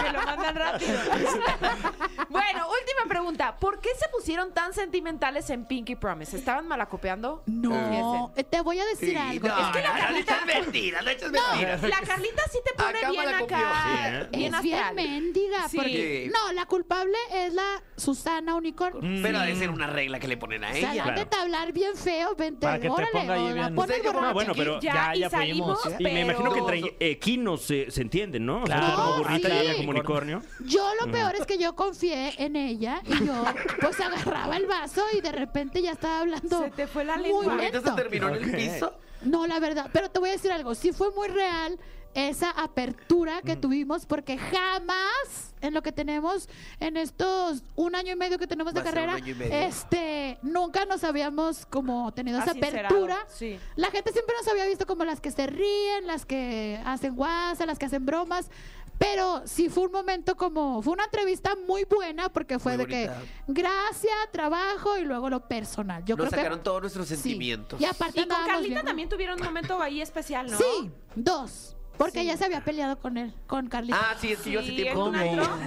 [0.07, 0.93] que lo mandan rápido.
[2.29, 3.57] bueno, última pregunta.
[3.59, 6.37] ¿Por qué se pusieron tan sentimentales en Pinky Promise?
[6.37, 7.43] ¿Estaban malacopeando?
[7.45, 9.47] No, eh, te voy a decir Sí, algo.
[9.47, 11.81] no, Es que no, no, le echas mentiras, le echas mentiras.
[11.83, 13.57] La Carlita sí te pone Acá bien malacopió.
[13.57, 13.83] acá.
[13.83, 14.27] Sí, ¿eh?
[14.37, 14.95] Bien es bien astral.
[14.95, 15.69] mendiga.
[15.69, 15.77] Sí.
[15.77, 19.21] Porque, no, la culpable es la Susana Unicorn.
[19.21, 21.05] Pero ha de ser una regla que le ponen a O sea, ella.
[21.05, 23.75] la neta hablar bien feo, vente, Para que te órale, ponga ahí o la bien.
[23.75, 24.27] pone Sí, como- borracha.
[24.27, 25.99] No, bueno, pero Ya, ya, y ya salimos, fuimos.
[26.01, 28.63] Y me imagino que entre equinos se, se entienden, ¿no?
[28.63, 28.95] O sea, Claro.
[28.95, 29.53] como burrita Sí.
[29.55, 30.41] y ella como unicornio.
[30.65, 33.43] Yo lo peor es que yo confié en ella y yo
[33.81, 37.23] pues agarraba el vaso y de repente ya estaba hablando Se te fue la muy
[37.27, 37.57] lengua.
[37.57, 37.95] Se lento.
[37.95, 38.93] terminó en el piso.
[39.23, 41.79] No, la verdad, pero te voy a decir algo, sí fue muy real
[42.13, 48.15] esa apertura que tuvimos porque jamás en lo que tenemos en estos un año y
[48.15, 49.53] medio que tenemos de carrera, año y medio.
[49.53, 53.17] este, nunca nos habíamos como tenido esa apertura.
[53.27, 53.59] sí.
[53.75, 57.65] La gente siempre nos había visto como las que se ríen, las que hacen guasa,
[57.65, 58.49] las que hacen bromas.
[58.97, 62.91] Pero sí fue un momento como, fue una entrevista muy buena porque fue Muy de
[62.91, 63.11] que
[63.47, 66.03] gracias, trabajo y luego lo personal.
[66.03, 67.15] Yo Nos creo sacaron que todos nuestros sí.
[67.15, 67.79] sentimientos.
[67.79, 70.57] Y aparte Y con Carlita bien- también tuvieron un momento ahí especial, ¿no?
[70.57, 71.76] Sí, dos.
[71.97, 72.19] Porque Sí.
[72.21, 73.97] ella se había peleado con él, con Carlita.
[73.99, 75.57] Ah, sí, es que yo hace Sí, tiempo ¿en tuve, un antro?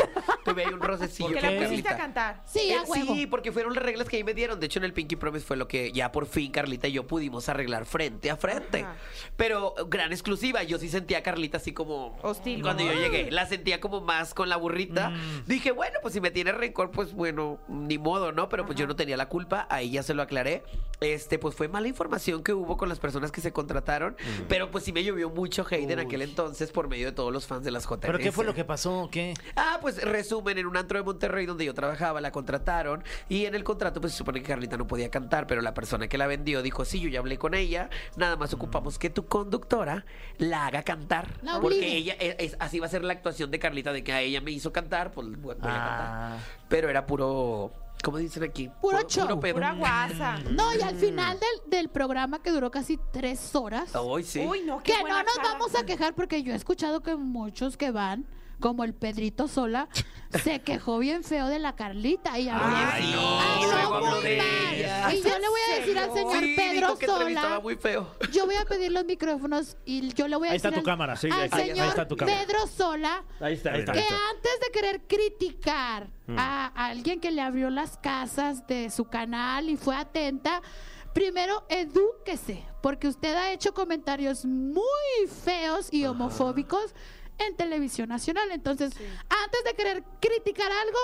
[0.44, 1.66] tuve ahí un rocecillo Que con la qué?
[1.66, 2.42] pusiste a cantar.
[2.46, 3.14] sí, a Eh, huevo.
[3.14, 4.60] sí, porque fueron las reglas que ahí me dieron.
[4.60, 7.06] De hecho, en el Pinky Promise fue lo que ya por fin Carlita y yo
[7.06, 8.80] pudimos arreglar frente a frente.
[8.82, 8.94] Ajá.
[9.36, 10.62] Pero eh, gran exclusiva.
[10.62, 12.18] Yo sí sentía a Carlita así como.
[12.22, 15.10] Hostil, Cuando yo llegué, la sentía como más con la burrita.
[15.10, 15.44] Mm.
[15.46, 18.48] Dije, bueno, pues si me tiene rencor, pues bueno, ni modo, ¿no?
[18.48, 19.66] Pero pues yo no tenía la culpa.
[19.70, 20.62] Ahí ya se lo aclaré.
[21.00, 24.16] Este, pues fue mala información que hubo con las personas que se contrataron.
[24.48, 27.46] Pero pues sí me llovió mucho hate en aquel entonces por medio de todos los
[27.46, 28.00] fans de las JNS.
[28.00, 29.08] ¿Pero qué fue lo que pasó?
[29.10, 29.34] ¿Qué?
[29.56, 33.54] Ah, pues resumen, en un antro de Monterrey donde yo trabajaba, la contrataron y en
[33.54, 36.26] el contrato pues se supone que Carlita no podía cantar, pero la persona que la
[36.26, 40.04] vendió dijo, sí, yo ya hablé con ella, nada más ocupamos que tu conductora
[40.38, 41.38] la haga cantar.
[41.42, 44.12] La porque ella, es, es- así va a ser la actuación de Carlita, de que
[44.12, 45.78] a ella me hizo cantar, pues voy a cantar.
[45.78, 46.36] Ah.
[46.68, 47.72] Pero era puro,
[48.02, 48.70] ¿cómo dicen aquí?
[48.80, 49.40] Puro show.
[49.40, 49.54] pedo.
[49.54, 50.38] Pura guasa.
[50.50, 54.40] No, y al final del, del programa que duró casi tres horas, Ay, sí.
[54.46, 55.48] Uy, no, qué que no nos cara.
[55.52, 58.26] vamos a quejar porque yo he escuchado que muchos que van,
[58.60, 59.88] como el Pedrito Sola,
[60.44, 65.14] se quejó bien feo de la Carlita y habló, Ay, habló habló muy mal.
[65.14, 67.76] Y yo le voy a decir al señor Sí, Pedro dijo que entrevistaba Sola, muy
[67.76, 68.14] feo.
[68.32, 70.88] yo voy a pedir los micrófonos y yo le voy a Ahí decir está tu
[70.88, 71.16] al, cámara.
[71.16, 72.38] Sí, al ahí está, ahí señor está tu cámara.
[72.46, 73.92] Pedro Sola Ahí está, ahí está.
[73.92, 76.36] que antes de querer criticar Mm.
[76.38, 80.62] a alguien que le abrió las casas de su canal y fue atenta,
[81.12, 84.84] primero edúquese, porque usted ha hecho comentarios muy
[85.44, 86.94] feos y homofóbicos
[87.46, 88.50] en televisión nacional.
[88.52, 88.92] Entonces,
[89.28, 90.98] antes de querer criticar algo,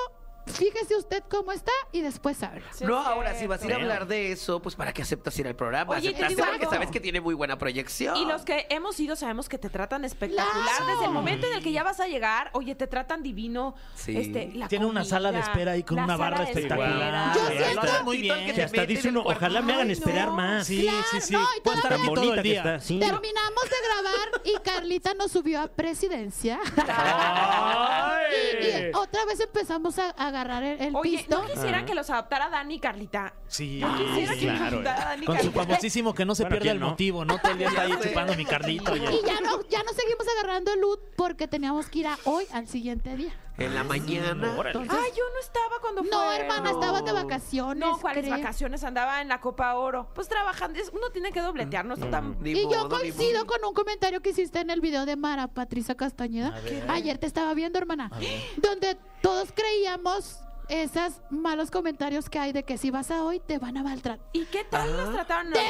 [0.47, 2.63] fíjese usted cómo está y después habla.
[2.73, 5.39] Sí, no, ahora si vas a ir a hablar de eso, pues para qué aceptas
[5.39, 5.93] ir al programa.
[5.95, 6.73] Oye, te Aceptaste digo porque algo.
[6.73, 8.17] sabes que tiene muy buena proyección.
[8.17, 10.47] Y los que hemos ido sabemos que te tratan espectacular.
[10.79, 10.87] Claro.
[10.93, 13.75] Desde el momento en el que ya vas a llegar, oye, te tratan divino.
[13.95, 14.17] Sí.
[14.17, 17.35] Este, la Tiene una sala de espera ahí con una barra espectacular.
[17.35, 18.47] Yo siento- está muy bien.
[18.47, 20.35] que Que hasta dice uno, ojalá me hagan Ay, esperar no.
[20.35, 20.67] más.
[20.67, 21.33] Sí, Claro, sí, sí.
[21.33, 22.63] no, y Puedo todavía- estar aquí todo el que día.
[22.63, 26.59] Terminamos de grabar y Carlita nos subió a presidencia.
[26.89, 28.27] ¡Ay!
[28.61, 31.43] Y, y otra vez empezamos a, a agarrar el, el Oye, pisto.
[31.43, 33.35] ¿no quisieran que los adaptara Dani y Carlita?
[33.47, 34.77] Sí, Yo quisiera sí, que los claro.
[34.81, 35.63] adaptara Dani y Con su Carlita.
[35.65, 36.91] famosísimo que no se Bueno, pierda ¿quién el no?
[36.91, 37.39] motivo, ¿no?
[37.39, 38.97] Todo el día está ahí chupando mi Carlito.
[38.97, 42.45] Y ya no, ya no seguimos agarrando el loot porque teníamos que ir a hoy
[42.53, 43.33] al siguiente día.
[43.59, 44.55] En la mañana.
[44.59, 44.79] Órale.
[44.81, 46.11] Ay, yo no estaba cuando fue.
[46.11, 47.79] No, hermana, estabas de vacaciones.
[47.89, 48.37] No, ¿cuáles creo.
[48.37, 48.85] vacaciones?
[48.85, 50.09] Andaba en la Copa Oro.
[50.15, 50.79] Pues trabajando.
[50.79, 52.37] es- Uno tiene que dobletear, no está tan...
[52.43, 53.47] Ni Y yo modo, ni coincido modo.
[53.47, 56.55] con un comentario que hiciste en el video de Mara Patricia Castañeda.
[56.89, 58.11] Ayer te estaba viendo, hermana.
[58.59, 63.59] Donde todos creíamos esos malos comentarios que hay de que si vas a hoy te
[63.59, 64.27] van a maltratar.
[64.33, 64.97] ¿Y qué tal Ah.
[65.05, 65.53] nos trataron?
[65.53, 65.61] ¡De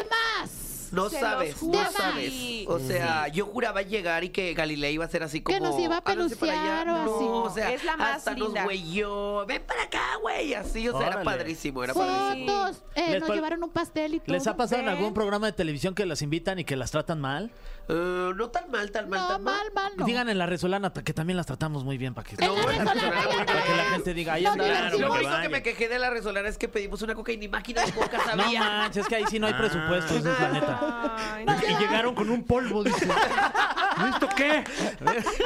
[0.93, 2.33] No Se sabes, no sabes.
[2.69, 5.57] O sea, yo juraba llegar y que Galilea iba a ser así como.
[5.57, 6.63] Que nos iba a "Ah, no sé, para allá".
[6.85, 7.25] pelucear o No, así.
[7.51, 8.49] o sea, Es la más hasta linda.
[8.61, 9.47] nos güeyó.
[9.47, 10.55] Ven para acá, güey.
[10.55, 12.47] Así, o sea, era padrísimo, era padrísimo.
[12.53, 14.33] Fotos, eh, Les nos llevaron un pastel y todo.
[14.35, 14.97] ¿Les ha pasado en ¿Ven?
[14.97, 17.51] algún programa de televisión que las invitan y que las tratan mal?
[17.89, 19.55] Eh, no tan mal, tan mal, No, tan mal.
[19.55, 20.05] mal, mal, no.
[20.07, 23.63] Digan en la Resolana que también las tratamos muy bien para que, No, la para
[23.63, 24.65] que la gente diga, ahí Nos anda.
[24.67, 27.37] Claro, Lo único que me quejé de la resolana es que pedimos una coca y
[27.37, 28.61] ni máquina de coca No sabía.
[28.61, 29.59] manches, es que ahí sí no hay Ah.
[29.59, 31.17] presupuesto, eso es la neta.
[31.37, 33.07] Ay, Y llegaron con un polvo, dice.
[34.13, 34.65] ¿Esto qué?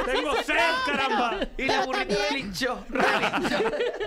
[0.05, 1.37] Tengo sed, caramba.
[1.57, 3.57] y la burrita también- relinchó, relinchó.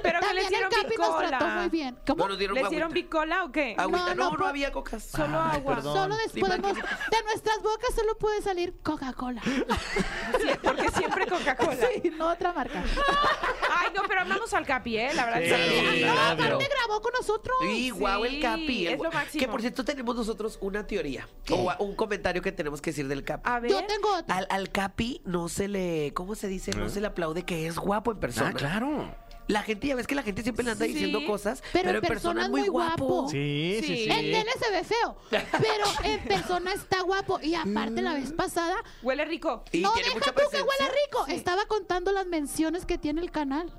[0.03, 0.27] Pero que
[0.71, 1.69] Capi nos trató muy bicola.
[1.71, 1.97] bien.
[2.07, 2.23] ¿Cómo?
[2.25, 2.77] No nos dieron ¿Les agüita.
[2.77, 3.75] dieron bicola o qué?
[3.79, 5.05] Agüita, No, no, no, no, había cocas.
[5.05, 5.75] Solo agua.
[5.77, 5.95] perdón.
[5.97, 9.43] Solo des- podemos, de nuestras bocas solo puede salir Coca-Cola.
[9.43, 11.77] Sí, porque siempre Coca-Cola.
[11.77, 12.83] Sí, no otra marca.
[13.77, 15.11] Ay, no, pero amamos al Capi, ¿eh?
[15.13, 15.41] La verdad.
[15.43, 15.99] Sí, sí.
[15.99, 17.59] sí, No, aparte grabó con nosotros.
[17.65, 18.87] Y guau, el Capi.
[18.87, 19.45] el es lo máximo.
[19.45, 21.29] Que por cierto tenemos nosotros una teoría.
[21.51, 23.43] O un comentario que tenemos que decir del Capi.
[23.45, 23.71] A ver.
[23.71, 24.39] Yo tengo otra.
[24.39, 26.71] Al, al Capi no se le, ¿cómo se dice?
[26.71, 28.53] No se le aplaude que es guapo en persona.
[28.55, 29.15] Ah, claro.
[29.47, 30.93] La gente, ya ves que la gente siempre le anda Sí.
[30.93, 33.29] diciendo cosas, Pero pero, en persona es muy guapo.
[33.29, 33.95] Sí, sí, Sí.
[34.05, 34.11] sí.
[34.11, 37.39] En tele se ve feo, pero en persona está guapo.
[37.43, 39.63] Y aparte, la vez pasada, Huele rico.
[39.73, 40.65] Y no tiene deja mucha tú que presencia.
[40.67, 41.27] huela rico.
[41.29, 43.71] Estaba contando las menciones que tiene el canal.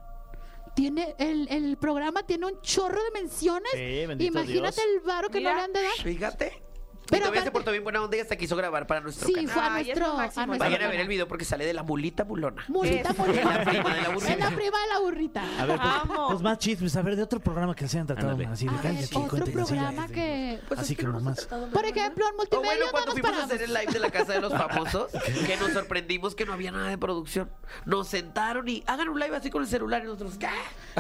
[0.75, 3.71] Tiene el, el programa tiene un chorro de menciones.
[3.71, 4.95] Sí, bendito Imagínate Dios.
[4.95, 5.51] el varo que Mira.
[5.51, 5.91] no le han de dar.
[6.03, 6.61] Fíjate.
[7.09, 9.49] Pero todavía se portó bien buena onda y hasta quiso grabar para nuestro Sí, canal.
[9.49, 11.73] fue a Ay, es nuestro, a nuestro Vayan a ver el video porque sale de
[11.73, 12.63] la mulita bulona.
[12.67, 13.39] Mulita, mulita.
[13.39, 14.35] Es la prima de la Es burrita.
[14.49, 15.43] la prima de la burrita.
[15.61, 18.31] A ver, pues, pues más chismes, a ver, de otro programa que se hayan tratado
[18.31, 18.49] Ándale.
[18.51, 20.59] así de ver, cállate, otro programa que...
[20.67, 21.45] Pues Así es que que nomás.
[21.45, 23.99] Por ejemplo, en O multimedia bueno, no cuando nos fuimos a hacer el live de
[23.99, 25.11] la casa de los famosos,
[25.45, 27.49] que nos sorprendimos que no había nada de producción.
[27.85, 30.47] Nos sentaron y hagan un live así con el celular y nosotros, ¿qué?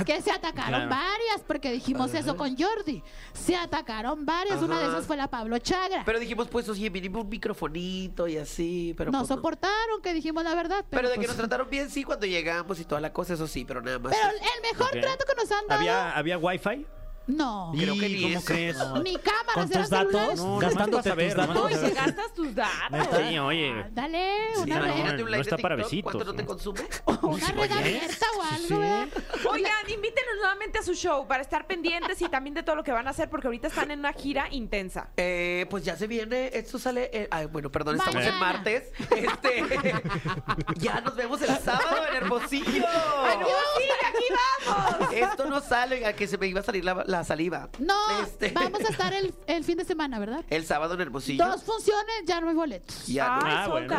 [0.03, 0.89] Que se atacaron Claro.
[0.89, 3.03] varias, porque dijimos eso con Jordi.
[3.33, 4.61] Se atacaron varias.
[4.61, 5.57] Una de esas fue la Pablo
[6.05, 9.35] Pero dijimos, pues, oye, mínimo un microfonito y así, pero no pues, no.
[9.35, 10.85] soportaron que dijimos la verdad.
[10.89, 13.33] Pero, Pero de que pues- nos trataron bien, sí, cuando llegamos y toda la cosa,
[13.33, 14.13] eso sí, pero nada más.
[14.15, 15.79] Pero el mejor trato que nos han dado.
[15.79, 16.85] ¿Había, ¿había wifi?
[17.27, 17.71] No.
[17.75, 18.45] Creo que ni ¿Cómo eso.
[18.45, 18.77] crees?
[19.03, 20.35] Ni cámaras, ¿Con tus datos?
[20.37, 21.93] No, Gastándote nomás para tus datos.
[21.95, 23.07] Gastas tus datos.
[23.29, 23.85] Sí, oye.
[23.91, 24.87] Dale, Sí, una no, red.
[24.91, 26.47] Imagínate un no live está para besitos, ¿Cuánto no te ¿no?
[26.47, 26.81] consume?
[27.23, 28.73] Una red abierta o algo, Sí.
[28.75, 29.07] ¿verdad?
[29.49, 32.91] Oigan, invítenos nuevamente a su show para estar pendientes y también de todo lo que
[32.91, 35.09] van a hacer porque ahorita están en una gira intensa.
[35.17, 38.39] Eh, pues ya se viene, esto sale, eh, ay, bueno, perdón, estamos en Mañana.
[38.53, 38.91] martes.
[39.15, 39.63] Este,
[40.77, 42.85] ya nos vemos el sábado en Hermosillo.
[43.23, 43.37] ¡Ay,
[43.77, 44.25] sí, aquí
[44.67, 45.13] vamos!
[45.13, 47.69] Esto no sale, a que se me iba a salir la, la saliva.
[47.79, 50.43] No, Este, vamos a estar el, el fin de semana, ¿verdad?
[50.49, 51.45] El sábado en Hermosillo.
[51.45, 53.07] Dos funciones, ya no hay boletos.
[53.07, 53.37] Ya.
[53.37, 53.95] Ay, Ah, bueno.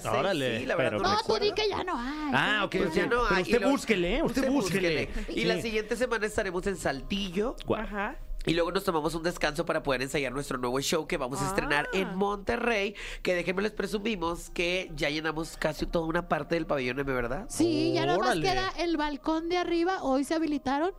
[0.00, 2.32] Seis, Órale, sí, la verdad pero- no tú di que ya no hay.
[2.34, 3.42] Ah, ok, Pues ya no Pero hay.
[3.42, 4.22] usted lo- búsquele, ¿eh?
[4.22, 5.10] Usted búsquele.
[5.28, 7.56] Y la siguiente semana estaremos en Saltillo.
[7.76, 8.16] Ajá.
[8.46, 11.48] Y luego nos tomamos un descanso para poder ensayar nuestro nuevo show que vamos a
[11.48, 11.96] estrenar Ah.
[11.98, 12.94] en Monterrey.
[13.22, 17.46] Que déjenme les presumimos que ya llenamos casi toda una parte del pabellón M, ¿verdad?
[17.50, 20.02] Sí, ya nomás queda el balcón de arriba.
[20.02, 20.92] Hoy se habilitaron.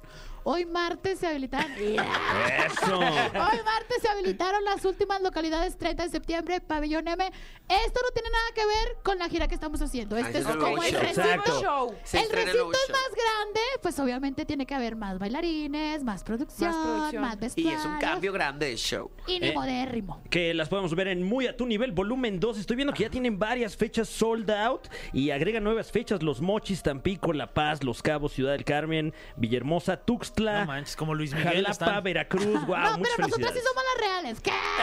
[0.44, 1.72] Hoy martes se habilitaron.
[1.74, 2.98] Eso.
[3.00, 7.26] Hoy martes se habilitaron las últimas localidades 30 de septiembre, Pabellón M.
[7.26, 10.18] Esto no tiene nada que ver con la gira que estamos haciendo.
[10.18, 11.02] Este ese es como el show.
[11.02, 11.62] recinto.
[11.62, 11.96] Show.
[12.14, 12.70] El recinto es show.
[12.92, 17.40] más grande, pues obviamente tiene que haber más bailarines, más producción, Más más, producción.
[17.40, 17.74] vestuarios.
[17.74, 19.12] Y es un cambio grande de show.
[19.28, 19.54] Y ni Eh.
[19.54, 20.22] modérrimo.
[20.30, 22.58] que las podemos ver en Muy a tu nivel, volumen 2.
[22.58, 26.82] Estoy viendo que ya tienen varias fechas sold out y agregan nuevas fechas: Los Mochis,
[26.82, 29.98] Tampico, La Paz, Los Cabos, Ciudad del Carmen, Villahermosa,
[30.30, 32.04] Tuxtla, No manches, como Luis Miguel Jalapa, están.
[32.04, 32.46] Veracruz.
[32.70, 34.40] Wow, no, pero nosotras sí somos las reales.
[34.42, 34.52] ¿Qué?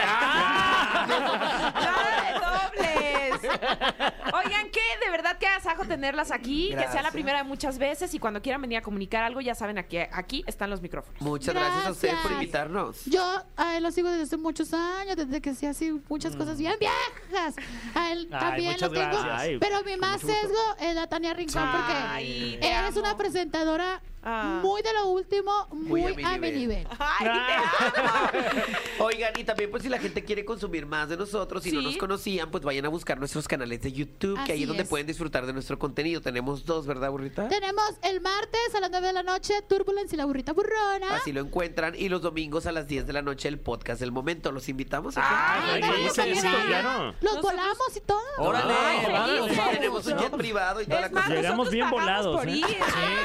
[1.07, 3.51] ¡Nada de dobles!
[4.33, 7.13] Oigan, que de verdad que agasajo tenerlas aquí, que sea la Gracias.
[7.13, 10.43] primera de muchas veces y cuando quieran venir a comunicar algo, ya saben, aquí, aquí
[10.47, 11.21] están los micrófonos.
[11.21, 12.41] Muchas gracias, a ustedes por Gracias.
[12.41, 13.05] invitarnos.
[13.05, 16.57] Yo a él lo sigo desde hace muchos años, desde que hacía así muchas cosas
[16.57, 17.55] bien viejas.
[17.95, 19.05] A él Ay, también lo tengo.
[19.05, 19.39] gracias.
[19.39, 22.99] Ay, pero mi más sesgo es la Tania Rincón porque Ay, eres amo.
[23.01, 24.59] una presentadora Ah.
[24.61, 26.85] muy de lo último, muy, Muy a mi nivel.
[26.99, 28.41] ¡Ay, te amo!
[28.99, 31.85] Oigan, y también pues si la gente quiere consumir más de nosotros y no Sí.
[31.85, 34.83] nos conocían, pues vayan a buscar nuestros canales de YouTube, que ahí Así es donde
[34.83, 34.89] es.
[34.89, 36.19] pueden disfrutar de nuestro contenido.
[36.21, 37.47] Tenemos dos, ¿verdad, burrita?
[37.47, 41.15] Tenemos el martes a las 9 de la noche Turbulence y la burrita burrona.
[41.15, 41.95] Así lo encuentran.
[41.95, 44.51] Y los domingos a las 10 de la noche el podcast del momento.
[44.51, 45.15] ¿Los invitamos?
[45.15, 45.25] ¿o qué?
[45.25, 47.13] Ah, Ay, sí, sí, sí, claro.
[47.21, 48.19] Los Nosotros- volamos y todo.
[48.39, 49.57] Órale, Ay.
[49.73, 51.35] Tenemos un jet privado y toda Es la más, cosa.
[51.35, 52.51] Llegamos nosotros bien pagamos volados, por ¿eh?
[52.57, 52.65] ir.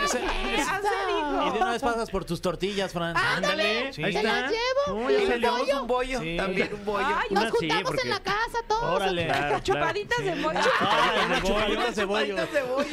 [0.05, 1.47] ese- se dijo.
[1.47, 3.17] Y de una vez pasas por tus tortillas, Fran.
[3.17, 4.03] Ándale, Sí.
[4.05, 4.41] ahí te está.
[4.43, 5.01] las llevo.
[5.01, 5.81] No, y ya Y un le damos bollo.
[5.83, 6.21] un bollo.
[6.21, 6.37] Sí.
[6.37, 7.07] También un bollo.
[7.07, 8.83] Ay, Nos Una sí, juntamos porque- en la casa todos.
[8.85, 9.25] Órale.
[9.27, 9.63] Claro, claro.
[9.65, 10.59] Chupaditas de mocho.
[10.81, 11.43] Ay, bollo.
[11.47, 12.27] chupaditas de bollo.
[12.37, 12.91] Chupaditas de bollo.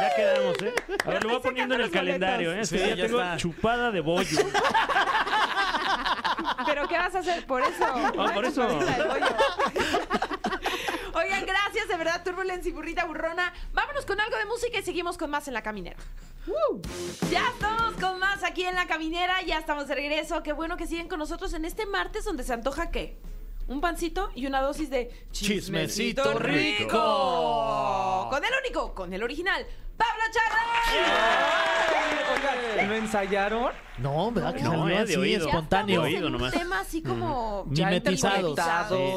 [0.00, 0.74] Ya quedamos, ¿eh?
[1.04, 2.54] A ver, lo voy poniendo en el sacando los calendario, ¿eh?
[2.54, 2.68] boletos.
[2.68, 3.36] Sí, día ya tengo está.
[3.36, 4.38] chupada de bollo.
[6.66, 7.84] ¿Pero qué vas a hacer por eso?
[7.86, 8.66] Ah, por eso.
[11.14, 13.52] Oigan, gracias, de verdad, Turbulence y Burrita Burrona.
[13.72, 15.96] Vámonos con algo de música y seguimos con más en la caminera.
[17.30, 20.42] Ya estamos con más aquí en la caminera, ya estamos de regreso.
[20.42, 23.18] Qué bueno que siguen con nosotros en este martes donde se antoja qué?
[23.66, 28.28] Un pancito y una dosis de Chismecito rico.
[28.30, 29.66] Con el único, con el original,
[29.98, 30.22] Pablo.
[32.34, 33.72] Oigan, ¿lo ensayaron?
[33.98, 34.54] No, ¿verdad?
[34.54, 35.40] Que No, salió eh, de así, oído.
[35.46, 36.02] Ya espontáneo.
[36.02, 36.52] Oído un nomás.
[36.52, 38.56] tema así como Mimetizados.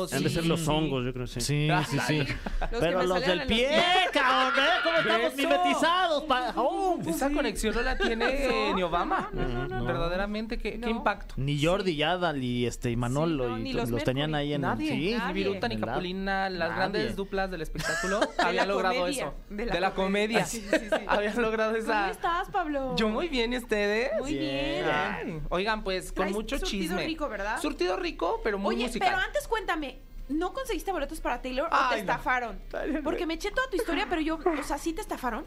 [0.10, 1.40] Sí, han de ser los hongos, yo creo, sí.
[1.40, 2.18] Sí, sí, sí.
[2.18, 4.70] Los que Pero me los del pie, los- cabrón, ¿eh?
[4.84, 6.24] ¿Cómo estamos mimetizados?
[6.24, 6.98] pa- oh.
[7.06, 9.30] Esa conexión no la tiene ni Obama.
[9.34, 9.86] no.
[9.86, 10.86] Verdaderamente, ¿qué, No.
[10.88, 11.36] qué impacto?
[11.38, 14.62] Ni Jordi, Yadal y este y Manolo Sí, no, y los los, tenían ahí en
[14.62, 15.28] Nadie, sí, Nadie.
[15.28, 15.78] ni Viruta ni.
[15.80, 16.76] Capulina, las Nadie.
[16.76, 19.34] grandes duplas del espectáculo la habían logrado eso.
[19.50, 20.44] de la, comedia.
[20.72, 21.06] Sí, sí, sí.
[21.08, 22.10] habían logrado ¿Cómo esa.
[22.10, 22.96] estás, Pablo?
[22.96, 24.12] Yo muy bien, ¿y ustedes?
[24.20, 24.86] Muy bien.
[24.86, 27.06] Ay, Oigan, pues con Traes mucho surtido chisme.
[27.06, 27.60] rico, ¿verdad?
[27.62, 29.10] Surtido rico, pero muy Oye, musical.
[29.10, 30.00] pero antes cuéntame,
[30.30, 32.60] ¿no conseguiste boletos para Taylor o te estafaron?
[32.90, 33.02] No.
[33.04, 35.46] Porque me eché toda tu historia, pero yo, o sea, ¿sí te estafaron?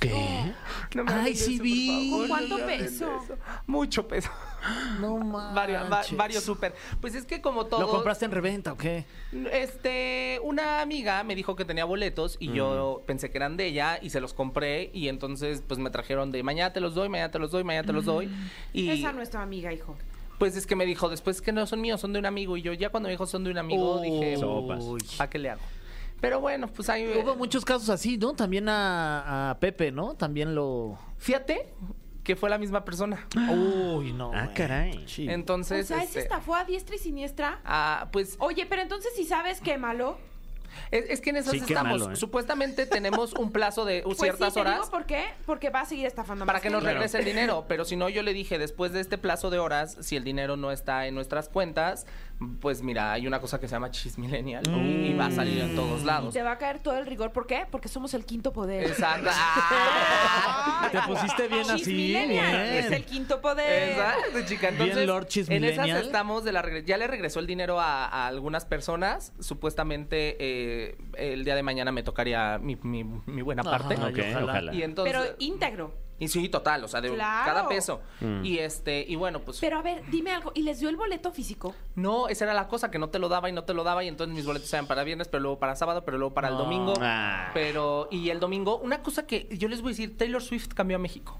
[0.00, 0.52] ¿Qué?
[0.94, 2.10] No me Ay, sí eso, vi.
[2.10, 3.20] favor, ¿Con cuánto no peso?
[3.24, 3.36] eso.
[3.66, 4.30] Mucho peso.
[5.00, 5.54] No manches.
[5.54, 6.74] Varios, va- varios súper.
[7.00, 7.80] Pues es que como todo.
[7.80, 9.04] ¿Lo compraste en reventa o qué?
[9.52, 13.98] Este, una amiga me dijo que tenía boletos y yo pensé que eran de ella
[14.02, 17.30] y se los compré y entonces pues me trajeron de mañana te los doy, mañana
[17.30, 18.28] te los doy, mañana te los doy.
[18.72, 19.96] Y Esa no es tu amiga, hijo.
[20.38, 22.62] pues es que me dijo después que no son míos, son de un amigo y
[22.62, 24.36] yo ya cuando me dijo son de un amigo dije.
[25.18, 25.62] ¿a qué le hago?
[26.20, 28.34] Pero bueno, pues ahí Hubo muchos casos así, ¿no?
[28.34, 30.14] También a, a Pepe, ¿no?
[30.14, 30.98] También lo...
[31.18, 31.68] Fíjate
[32.24, 33.26] que fue la misma persona.
[33.50, 34.32] Uy, no.
[34.34, 34.54] Ah, güey.
[34.54, 35.04] caray.
[35.06, 35.26] Sí.
[35.30, 37.60] Entonces, o sea, ¿ese este, estafó a diestra y siniestra?
[37.64, 40.18] ah, pues Oye, pero entonces si sabes que malo,
[40.90, 42.00] es, es que en esas Sí, estamos.
[42.00, 42.16] malo, ¿eh?
[42.16, 44.74] Supuestamente tenemos un plazo de pues ciertas sí, te horas.
[44.74, 46.92] digo por qué, porque va a seguir estafando para más que nos gente.
[46.92, 47.64] regrese el dinero.
[47.66, 50.58] Pero si no, yo le dije, después de este plazo de horas, si el dinero
[50.58, 52.06] no está en nuestras cuentas,
[52.60, 56.02] pues mira, hay una cosa que se llama Chismillennial y va a salir en todos
[56.02, 56.32] Y lados.
[56.34, 57.32] te va a caer todo el rigor.
[57.32, 57.66] ¿Por qué?
[57.70, 58.84] Porque somos el quinto poder.
[58.84, 59.28] Exacto.
[60.80, 60.88] Ah.
[60.92, 63.02] Te pusiste bien así, Chismillennial, Es el bien.
[63.04, 63.90] quinto poder.
[63.90, 64.68] Exacto, chica.
[64.68, 68.26] Entonces, Bien Lord en esas estamos de la Ya le regresó el dinero a, a
[68.28, 69.32] algunas personas.
[69.40, 73.94] Supuestamente eh, el día de mañana me tocaría mi, mi- mi buena parte.
[73.94, 74.44] Ajá, Ok, ojalá.
[74.44, 74.74] ojalá.
[74.74, 75.12] Y entonces.
[75.16, 75.94] Pero íntegro.
[76.20, 77.44] Y sí, total, o sea, de Claro.
[77.46, 78.00] cada peso.
[78.20, 78.44] Mm.
[78.44, 79.58] Y este, y bueno, pues.
[79.60, 80.50] Pero a ver, dime algo.
[80.54, 81.74] ¿Y les dio el boleto físico?
[81.94, 84.02] No, esa era la cosa, que no te lo daba y no te lo daba.
[84.02, 86.56] Y entonces mis boletos eran para viernes, pero luego para sábado, pero luego para el
[86.56, 86.94] domingo.
[87.00, 87.50] Ah.
[87.54, 90.96] Pero, y el domingo, una cosa que yo les voy a decir, Taylor Swift cambió
[90.96, 91.38] a México.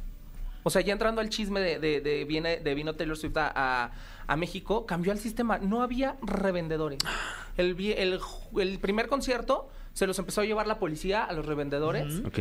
[0.63, 3.53] O sea, ya entrando al chisme de, de, de viene, de vino Taylor Swift a,
[3.55, 3.91] a-
[4.27, 5.57] a México, cambió el sistema.
[5.59, 6.99] No había revendedores.
[7.57, 7.75] El,
[8.59, 12.23] el primer concierto se los empezó a llevar la policía a los revendedores.
[12.25, 12.39] Ok.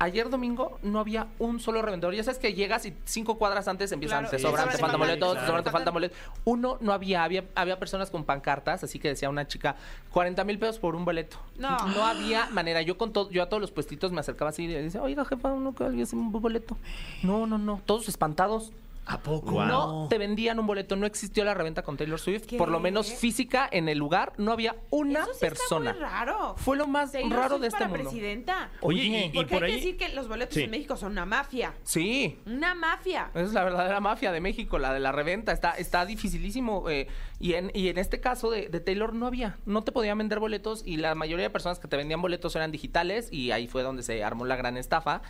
[0.00, 2.16] Ayer domingo no había un solo revendedor.
[2.16, 5.06] Ya sabes que llegas y cinco cuadras antes empiezan, Claro, te sobran, te faltan de
[5.06, 6.18] boletos, te sobran, te faltan boletos.
[6.44, 9.76] Uno no había, había, había personas con pancartas, así que decía una chica,
[10.10, 11.36] 40 mil pesos por un boleto.
[11.58, 11.78] No.
[11.94, 12.82] No había manera.
[12.82, 15.52] Yo con todo, yo a todos los puestitos me acercaba así y decía, oiga, jefa,
[15.52, 16.76] uno que alguien un boleto.
[17.22, 17.80] No, no, no.
[17.86, 18.72] Todos espantados.
[19.12, 19.52] ¿A poco?
[19.52, 19.66] Wow.
[19.66, 22.56] No te vendían un boleto, no existió la reventa con Taylor Swift, ¿Qué?
[22.56, 25.90] por lo menos física en el lugar, no había una Eso sí persona.
[25.90, 26.54] Está muy raro.
[26.56, 28.04] Fue lo más Taylor raro Swift de este para mundo.
[28.10, 28.70] presidenta.
[28.82, 29.80] Oye, y, y Porque por hay ahí...
[29.80, 30.62] que decir que los boletos Sí.
[30.62, 31.74] en México son una mafia.
[31.82, 33.30] Sí, Una mafia.
[33.34, 35.52] Esa es la verdadera mafia de México, la de la reventa.
[35.52, 36.88] Está, está dificilísimo.
[36.88, 37.08] eh,
[37.40, 39.56] y, en, y en este caso de, de Taylor no había.
[39.64, 42.70] No te podían vender boletos y la mayoría de personas que te vendían boletos eran
[42.70, 45.22] digitales y ahí fue donde se armó la gran estafa.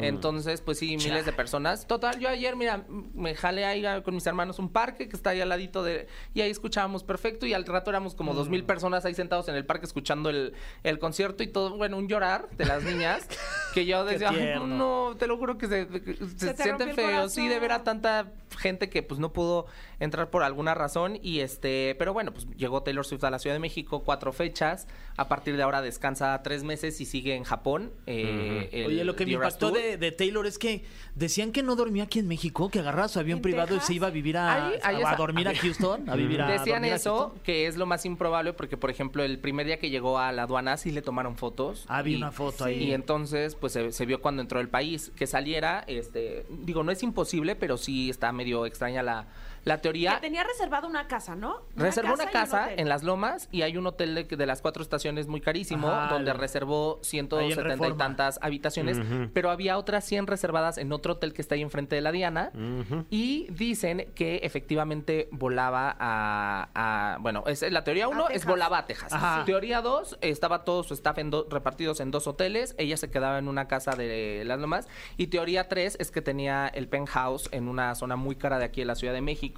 [0.00, 1.86] Entonces, pues sí, miles de personas.
[1.86, 5.40] Total, yo ayer, mira, me jalé ahí con mis hermanos un parque que está ahí
[5.40, 6.06] al ladito de...
[6.34, 9.54] Y ahí escuchábamos perfecto y al rato éramos como dos mil personas ahí sentados en
[9.56, 10.54] el parque escuchando el,
[10.84, 13.26] el concierto y todo, bueno, un llorar de las niñas
[13.74, 14.66] que yo decía, "Ay, tierno.
[14.66, 17.32] no, te lo juro que se, que se Se te sienten feos.
[17.32, 19.66] Sí, de ver a tanta gente que pues no pudo
[19.98, 23.54] entrar por alguna razón y este, pero bueno, pues llegó Taylor Swift a la Ciudad
[23.56, 24.86] de México, cuatro fechas,
[25.16, 27.90] a partir de ahora descansa tres meses y sigue en Japón.
[28.06, 30.84] eh, Oye, lo que me The impactó de, de Taylor es que
[31.14, 33.84] decían que no dormía aquí en México, que agarraba su avión ¿En privado Texas?
[33.84, 36.42] y se iba a vivir a, Ahí- ahí a, a dormir a Houston, a vivir
[36.42, 39.88] a Decían eso, que es lo más improbable porque, por ejemplo, el primer día que
[39.90, 41.86] llegó a la aduana sí le tomaron fotos.
[41.88, 42.84] Ah, vi y- una foto ahí.
[42.84, 45.10] Y entonces, pues se, se vio cuando entró el país.
[45.16, 49.26] Que saliera, este, digo, no es imposible, pero sí está medio extraña la,
[49.66, 50.14] la teoría.
[50.14, 51.62] Que tenía reservado una casa, ¿no?
[51.74, 54.82] Reservó una un casa en Las Lomas y hay un hotel de, de las cuatro
[54.82, 58.98] estaciones muy carísimo Ajá, donde el- reservó ahí 170 en y tantas habitaciones,
[59.34, 62.52] pero había otras 100 reservadas en otro hotel que está ahí enfrente de la Diana
[63.10, 68.48] y dicen que efectivamente volaba a, a- bueno, es la teoría uno es Texas.
[68.48, 69.12] volaba a Texas.
[69.12, 69.44] Ajá.
[69.44, 73.38] Teoría dos estaba todo su staff en do- repartidos en dos hoteles, ella se quedaba
[73.38, 74.86] en una casa de Las Lomas
[75.16, 78.82] y teoría tres es que tenía el penthouse en una zona muy cara de aquí
[78.82, 79.55] de la Ciudad de México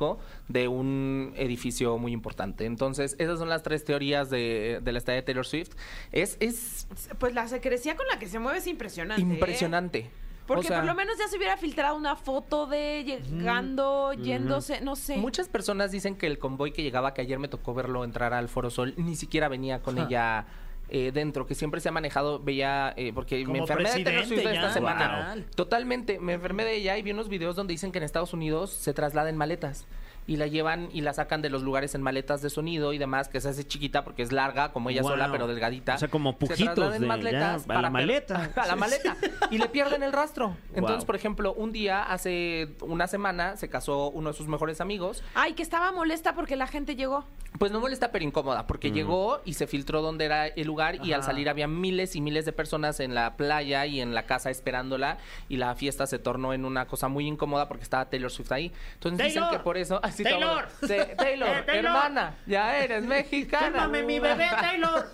[0.49, 2.65] De un edificio muy importante.
[2.65, 5.71] Entonces, esas son las tres teorías de, de la estadía de Taylor Swift.
[6.13, 6.87] Es, es
[7.19, 9.23] Pues la secrecía con la que se mueve es impresionante.
[9.23, 9.25] ¿eh?
[9.25, 10.11] impresionante.
[10.47, 14.81] Porque O sea, por lo menos ya se hubiera filtrado una foto de llegando, yéndose,
[14.81, 15.19] no sé.
[15.19, 18.49] Muchas personas dicen que el convoy que llegaba, que ayer me tocó verlo entrar al
[18.49, 20.47] Foro Sol, ni siquiera venía con ella
[20.89, 24.39] eh, dentro, que siempre se ha manejado, veía, eh, porque me enfermé de Taylor Swift
[24.39, 25.09] esta ya, semana.
[25.09, 25.47] literal.
[25.55, 28.71] Totalmente, me enfermé de ella y vi unos videos donde dicen que en Estados Unidos
[28.71, 29.87] se trasladan maletas.
[30.29, 33.29] Y la llevan y la sacan de los lugares en maletas de sonido y demás,
[33.29, 35.11] que se hace chiquita porque es larga, como ella Wow.
[35.13, 35.95] sola, pero delgadita.
[35.97, 38.51] O sea, como pujitos de- maletas ya, a la maleta.
[38.55, 39.17] a la maleta.
[39.51, 40.57] Y le pierden el rastro.
[40.75, 41.07] Entonces, Wow.
[41.07, 45.25] por ejemplo, un día, hace una semana, se casó uno de sus mejores amigos.
[45.35, 47.25] Ay, que estaba molesta porque la gente llegó.
[47.59, 51.15] Pues no molesta, pero incómoda, porque llegó y se filtró dónde era el lugar y
[51.15, 54.51] al salir había miles y miles de personas en la playa y en la casa
[54.51, 55.17] esperándola
[55.49, 58.71] y la fiesta se tornó en una cosa muy incómoda porque estaba Taylor Swift ahí.
[58.95, 59.99] Entonces dicen que por eso...
[60.19, 60.69] Así Taylor.
[60.89, 61.65] Eh, Taylor.
[61.69, 63.79] hermana, ya eres mexicana.
[63.79, 65.07] Cálmame, mi bebé, Taylor.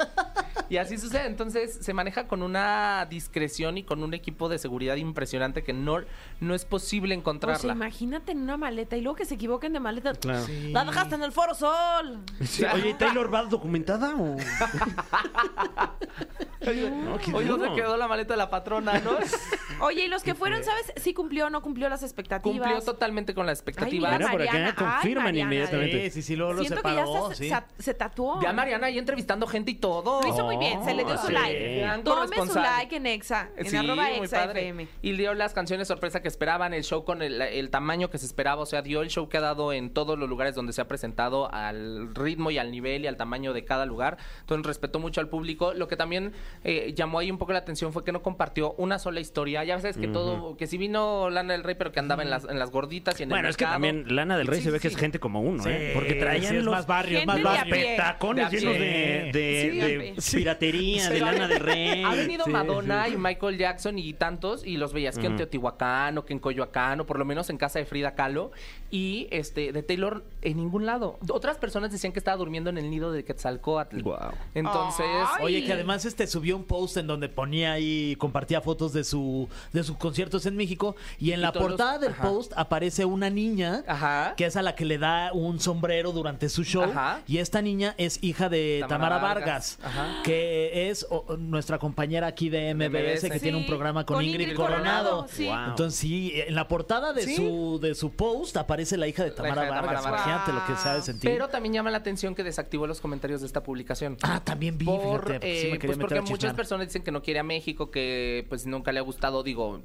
[0.69, 1.27] Y así sucede.
[1.27, 5.99] Entonces se maneja con una discreción y con un equipo de seguridad impresionante que no,
[6.41, 7.59] no es posible O encontrarla.
[7.59, 10.15] sea, imagínate en una maleta y luego que se equivoquen de maleta.
[10.15, 10.47] Claro.
[10.71, 12.21] La dejaste en el Foro Sol.
[12.45, 14.37] Sí, Oye, ¿Taylor va documentada o...?
[16.67, 17.75] Hoy no se duro.
[17.75, 19.11] quedó la maleta de la patrona, ¿no?
[19.81, 20.93] Oye, y los que fueron, ¿sabes?
[20.97, 22.59] Sí cumplió o no cumplió las expectativas.
[22.69, 24.09] Cumplió totalmente con la expectativa.
[24.11, 26.11] Ay, Mira por acá, confirman Mariana, inmediatamente.
[26.11, 27.49] Sí, sí, sí, luego lo Siento que ya se, sí.
[27.51, 28.41] se- se tatuó.
[28.43, 30.23] Ya Mariana ahí entrevistando gente y todo.
[30.23, 31.33] Lo hizo muy bien, se le dio su sí.
[31.33, 31.87] like.
[32.05, 34.45] Tome su like en Exa, en Sí, arroba Exa.
[34.45, 34.89] FM.
[35.03, 38.27] Y dio las canciones sorpresa que esperaban, el show con el, el tamaño que se
[38.27, 40.81] esperaba, o sea, dio el show que ha dado en todos los lugares donde se
[40.81, 44.19] ha presentado al ritmo y al nivel y al tamaño de cada lugar.
[44.41, 45.75] Entonces respetó mucho al público.
[45.75, 46.33] Lo que también
[46.65, 49.65] eh, llamó ahí un poco la atención fue que no compartió una sola historia.
[49.65, 52.45] Ya sabes que todo, que si vino Lana del Rey, pero que andaba en las,
[52.45, 54.71] en las gorditas y en Bueno, el es que también Lana del Rey Sí, se
[54.71, 55.91] ve que es gente como uno, ¿eh?
[55.95, 57.75] Porque traían sí, es los más barrio, es más Gente de a barrio.
[57.75, 57.85] pie.
[57.97, 62.03] petacones De llenos de, de- Sí, de piratería, de Lana del Rey.
[62.05, 63.15] Ha venido Sí, Madonna sí.
[63.15, 67.01] y Michael Jackson y tantos, y los veías que en Teotihuacán o que en Coyoacán,
[67.01, 68.53] o por lo menos en casa de Frida Kahlo,
[68.91, 71.19] y este de Taylor en ningún lado.
[71.31, 74.01] Otras personas decían que estaba durmiendo en el nido de Quetzalcóatl.
[74.03, 74.33] Guau.
[74.55, 75.07] Entonces,
[75.39, 75.45] Ay.
[75.45, 79.49] Oye, que además este subió un post en donde ponía y compartía fotos de su
[79.73, 82.23] de sus conciertos en México y en Y la portada los- del ajá.
[82.23, 84.35] post aparece una niña Ajá.
[84.37, 87.21] que es a la que le da un sombrero durante su show Ajá.
[87.27, 89.79] y esta niña es hija de Tamara Tamara, Vargas,
[90.25, 94.55] que es o, nuestra compañera aquí de MBS, que Sí, tiene un programa con, Ingrid,
[94.55, 95.27] Coronado.
[95.29, 95.47] sí.
[95.47, 95.69] Wow.
[95.69, 97.37] Entonces sí, en la portada de Sí.
[97.37, 100.07] su de su post aparece la hija de Tamara hija de Tamara Vargas.
[100.07, 101.31] Imagínate lo que se ha de sentir.
[101.31, 104.17] pero también llama la atención que desactivó los comentarios de esta publicación.
[104.23, 106.55] ah, también vi, por, fíjate, porque sí me eh, quería pues meter porque a muchas
[106.55, 109.81] personas dicen que no quiere a México, que pues nunca le ha gustado, digo,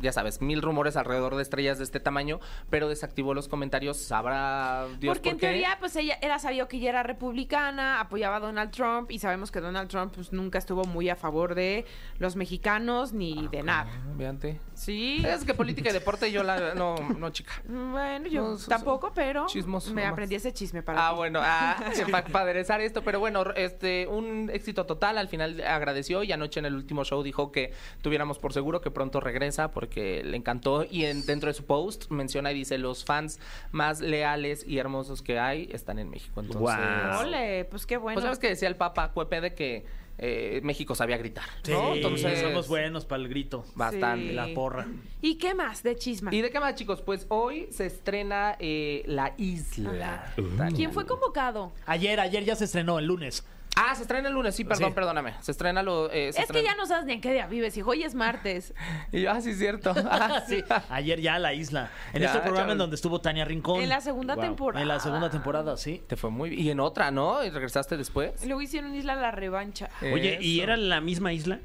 [0.00, 4.86] ya sabes, mil rumores alrededor de estrellas de este tamaño, pero desactivó los comentarios, sabrá
[5.00, 5.46] Dios Porque por en qué.
[5.46, 9.50] teoría, pues ella era sabido que ella era republicana, apoyaba a Donald Trump y sabemos
[9.50, 11.84] que Donald Trump pues nunca estuvo muy a favor de
[12.18, 13.90] los mexicanos ni de nada.
[14.16, 14.60] Veante.
[14.74, 15.22] Sí.
[15.26, 17.52] Es que política y deporte yo la no no chica.
[17.66, 20.12] Bueno, yo No, tampoco, pero chismoso me nomás.
[20.12, 21.16] aprendí ese chisme para Ah, ti.
[21.16, 21.76] bueno, ah,
[22.32, 26.66] para aderezar esto, pero bueno, este, un éxito total, al final agradeció y anoche en
[26.66, 27.72] el último show dijo que
[28.02, 32.10] tuviéramos por seguro que pronto regresa porque le encantó y en, dentro de su post
[32.10, 36.40] menciona y dice los fans más leales y hermosos que hay están en México.
[36.40, 37.20] Entonces, Guau.
[37.26, 38.14] Ole, pues qué bueno.
[38.14, 39.84] pues sabes que decía el Papa Cuepe de que
[40.18, 41.94] eh, México sabía gritar, Sí, ¿no?
[41.94, 43.64] Entonces, somos buenos para el grito.
[43.74, 44.28] bastante.
[44.28, 44.34] Sí.
[44.34, 44.86] La porra.
[45.20, 46.32] ¿Y qué más de chisma?
[46.32, 47.00] ¿Y de qué más, chicos?
[47.00, 50.32] Pues hoy se estrena eh, La Isla.
[50.76, 51.72] ¿Quién fue convocado?
[51.86, 53.44] Ayer, ayer ya se estrenó, el lunes.
[53.74, 54.94] Ah, se estrena el lunes, sí, perdón, Sí.
[54.94, 55.34] perdóname.
[55.40, 56.10] Se estrena lo.
[56.12, 57.90] eh, se Es que ya no sabes ni en qué día vives, hijo.
[57.90, 58.74] Hoy es martes.
[59.12, 59.94] Y yo, ah, sí, cierto.
[60.10, 60.62] Ah, sí.
[60.90, 61.90] Ayer ya la isla.
[62.12, 63.80] En Ya, este programa en donde estuvo Tania Rincón.
[63.80, 64.44] En la segunda Wow.
[64.44, 64.82] temporada.
[64.82, 66.02] En la segunda temporada, sí.
[66.06, 66.62] Te fue muy bien.
[66.62, 67.42] Y en otra, ¿no?
[67.44, 68.44] Y regresaste después.
[68.44, 69.88] Luego hicieron Isla La Revancha.
[70.02, 71.58] Oye, ¿y era la misma isla?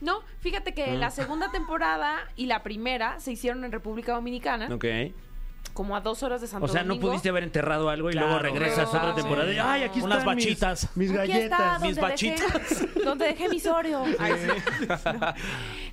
[0.00, 4.84] No, fíjate que la segunda temporada y la primera se hicieron en República Dominicana, Ok.
[5.74, 7.08] Como a dos horas de Santo O sea, no Domingo.
[7.08, 10.36] pudiste haber enterrado algo y Claro, luego regresas otra temporada y, ay, aquí Unas están
[10.36, 10.88] mis- bachitas.
[10.96, 11.72] Mis, Aquí está, galletas.
[11.80, 12.94] donde mis dejé- bachitas.
[13.04, 14.04] donde dejé mis Oreo.
[14.18, 14.86] Ay, sí.
[15.18, 15.34] No.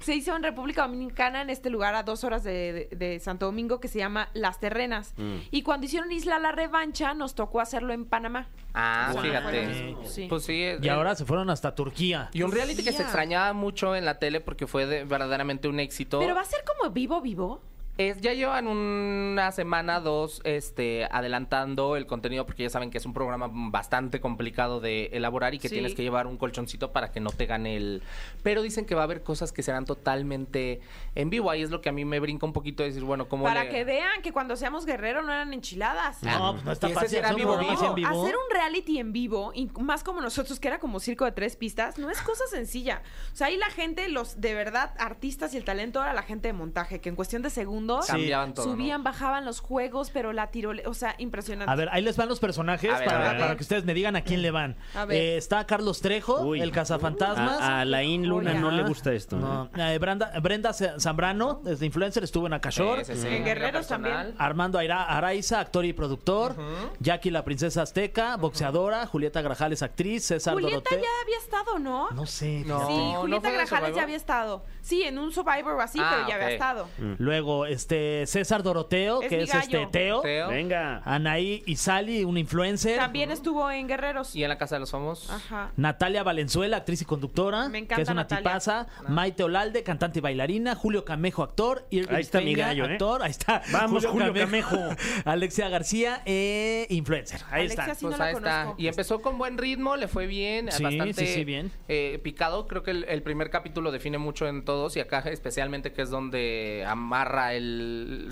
[0.01, 3.45] Se hizo en República Dominicana, en este lugar a dos horas de, de- de Santo
[3.45, 5.13] Domingo, que se llama Las Terrenas.
[5.17, 5.35] Mm.
[5.51, 8.47] Y cuando hicieron Isla La Revancha, nos tocó hacerlo en Panamá.
[8.73, 9.21] Ah, Wow.
[9.23, 9.95] fíjate.
[10.05, 10.25] Sí.
[10.29, 10.53] Pues sí.
[10.81, 12.29] Y eh, ahora se fueron hasta Turquía.
[12.33, 13.03] Y un reality que se Ya.
[13.05, 16.19] extrañaba mucho en la tele porque fue de- verdaderamente un éxito.
[16.19, 17.61] Pero va a ser como vivo, vivo.
[17.99, 23.05] Es, ya llevan una semana, dos, este, adelantando el contenido porque ya saben que es
[23.05, 25.75] un programa bastante complicado de elaborar y que Sí.
[25.75, 28.01] tienes que llevar un colchoncito para que no te gane el...
[28.41, 30.79] Pero dicen que va a haber cosas que serán totalmente
[31.13, 31.51] en vivo.
[31.51, 33.69] Ahí es lo que a mí me brinca un poquito decir, bueno, ¿cómo Para le-
[33.69, 36.23] que vean que cuando seamos guerrero no eran enchiladas.
[36.23, 38.07] No, pues no está ¿Y ese fácil un vivo, en vivo?
[38.07, 41.57] Hacer un reality en vivo, y más como nosotros, que era como circo de tres
[41.57, 43.01] pistas, no es cosa sencilla.
[43.33, 46.47] O sea, ahí la gente, los de verdad artistas y el talento era la gente
[46.47, 48.71] de montaje, que en cuestión de segundos Cambiaban todo, ¿no?
[48.73, 51.71] subían, bajaban los juegos, pero la tirole, o sea, impresionante.
[51.71, 54.41] A ver, ahí les van los personajes ver, para, que ustedes me digan a quién
[54.41, 54.77] le van.
[54.95, 55.17] A ver.
[55.17, 56.61] Eh, está Carlos Trejo, Uy.
[56.61, 57.59] el cazafantasmas.
[57.61, 58.59] A, a Laín Luna Oye.
[58.59, 59.37] no le gusta esto.
[59.37, 59.39] ¿eh?
[59.39, 63.05] No, eh, Brenda, Brenda Zambrano, desde influencer, estuvo en Acashore.
[63.05, 63.27] Sí, sí, sí.
[63.27, 64.35] En Guerreros también.
[64.37, 66.55] Armando Aira- Araiza, actor y productor.
[66.99, 69.05] Jackie, la princesa azteca, boxeadora.
[69.07, 70.25] Julieta Grajales, actriz.
[70.25, 72.09] César Julieta ya había estado, ¿no?
[72.11, 72.63] No sé.
[72.65, 72.87] No.
[72.87, 74.63] Sí, ¿no Julieta Grajales ya había estado.
[74.81, 76.87] Sí, en un Survivor o así, Ah, pero ya había estado.
[77.17, 79.89] Luego, este, César Doroteo, Es que mi es este gallo.
[79.89, 80.21] Teo.
[80.21, 80.49] Teo.
[80.49, 81.01] Venga.
[81.05, 82.97] Anaí Isali, un influencer.
[82.97, 84.35] También estuvo en Guerreros.
[84.35, 85.29] Y en la Casa de los Famosos.
[85.29, 85.71] Ajá.
[85.77, 88.43] Natalia Valenzuela, actriz y conductora, Me encanta que es una Natalia.
[88.43, 88.87] tipaza.
[89.07, 90.75] Maite Olalde, cantante y bailarina.
[90.75, 91.85] Julio Camejo, actor.
[91.89, 92.91] Irving Ahí está mi Peña, gallo, ¿eh?
[92.93, 93.23] actor.
[93.23, 93.61] Ahí está.
[93.71, 94.77] Vamos, Julio Camejo.
[95.25, 97.41] Alexia García, eh, influencer.
[97.49, 97.95] Ahí Alexia está.
[97.95, 98.61] sí no Pues la ahí está.
[98.63, 98.81] conozco.
[98.81, 101.71] Y empezó con buen ritmo, le fue bien, Sí, bastante sí, sí, bien.
[101.87, 102.67] eh, picado.
[102.67, 106.09] Creo que el, el primer capítulo define mucho en todos y acá especialmente que es
[106.09, 107.68] donde amarra el...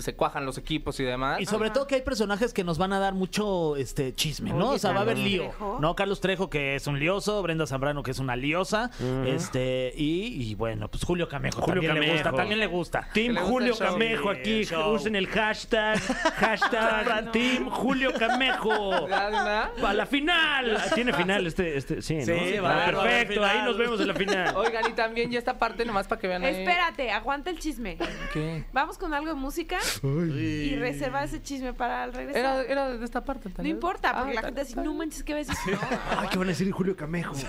[0.00, 1.40] se cuajan los equipos y demás.
[1.40, 4.68] Y sobre todo que hay personajes que nos van a dar mucho este chisme, ¿no?
[4.68, 5.42] Oye, o sea, va a haber Carlos lío.
[5.44, 5.78] Trejo.
[5.80, 5.94] ¿No?
[5.96, 8.90] Carlos Trejo, que es un lioso, Brenda Zambrano, que es una liosa.
[9.26, 11.60] Este, y, y bueno, pues Julio Camejo.
[11.62, 12.14] Julio también le Camejo.
[12.14, 13.08] gusta, también le gusta.
[13.12, 13.88] Team le gusta Julio el show.
[13.92, 14.58] Camejo Sí, aquí.
[14.60, 14.94] el show.
[14.94, 15.98] Usen el hashtag.
[16.38, 19.08] Hashtag Team Julio Camejo.
[19.08, 19.70] ¿Ya, Dina?
[19.86, 20.78] A la final.
[20.94, 22.24] Tiene final este, este, sí, ¿no?
[22.24, 23.34] Sí, Ah, va a haber- va a haber perfecto.
[23.34, 23.56] final.
[23.58, 24.56] Ahí nos vemos en la final.
[24.56, 26.54] Oigan, y también ya esta parte nomás para que vean ahí.
[26.56, 27.98] Espérate, aguanta el chisme.
[28.32, 28.64] ¿Qué?
[28.72, 32.40] Vamos con algo de música y reserva ese chisme para el regresar.
[32.40, 33.76] Era, era de esta parte no también.
[33.76, 35.54] importa, porque Ah, la gente dice, no manches, ¿qué decir?
[35.70, 35.78] No.
[36.18, 37.34] Ay, ¿qué van a decir de Julio Camejo?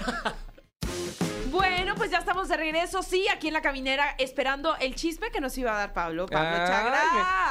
[1.51, 5.41] Bueno, pues ya estamos de regreso, sí, aquí en la caminera, esperando el chisme que
[5.41, 6.27] nos iba a dar Pablo.
[6.27, 6.99] Pablo Ay, Chagra.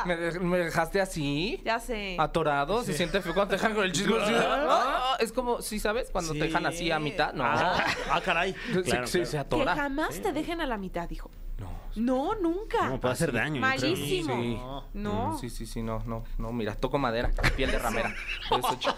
[0.07, 1.61] me, me dej- me dejaste así.
[1.65, 2.15] Ya sé.
[2.19, 4.17] Atorado, se siente feo cuando te dejan con el chisme.
[4.23, 4.33] así.
[4.37, 6.11] Ah, es como, ¿sí sabes?
[6.13, 7.33] Cuando te dejan así a mitad.
[7.33, 7.45] No.
[7.45, 8.55] Ah, ah, caray.
[8.73, 9.27] Se- claro, se, claro.
[9.27, 9.75] se que atora.
[9.75, 11.31] jamás te dejen a la mitad, dijo.
[11.99, 12.35] No.
[12.41, 12.89] Nunca.
[12.89, 13.57] No, puede hacer daño.
[13.61, 13.91] yo creo.
[13.91, 14.35] Malísimo.
[14.43, 14.59] Sí.
[14.95, 15.33] No.
[15.33, 18.15] Mm, Sí, sí, sí, no, no, no, mira, toco madera, piel de ramera.
[18.49, 18.95] Por eso, ch-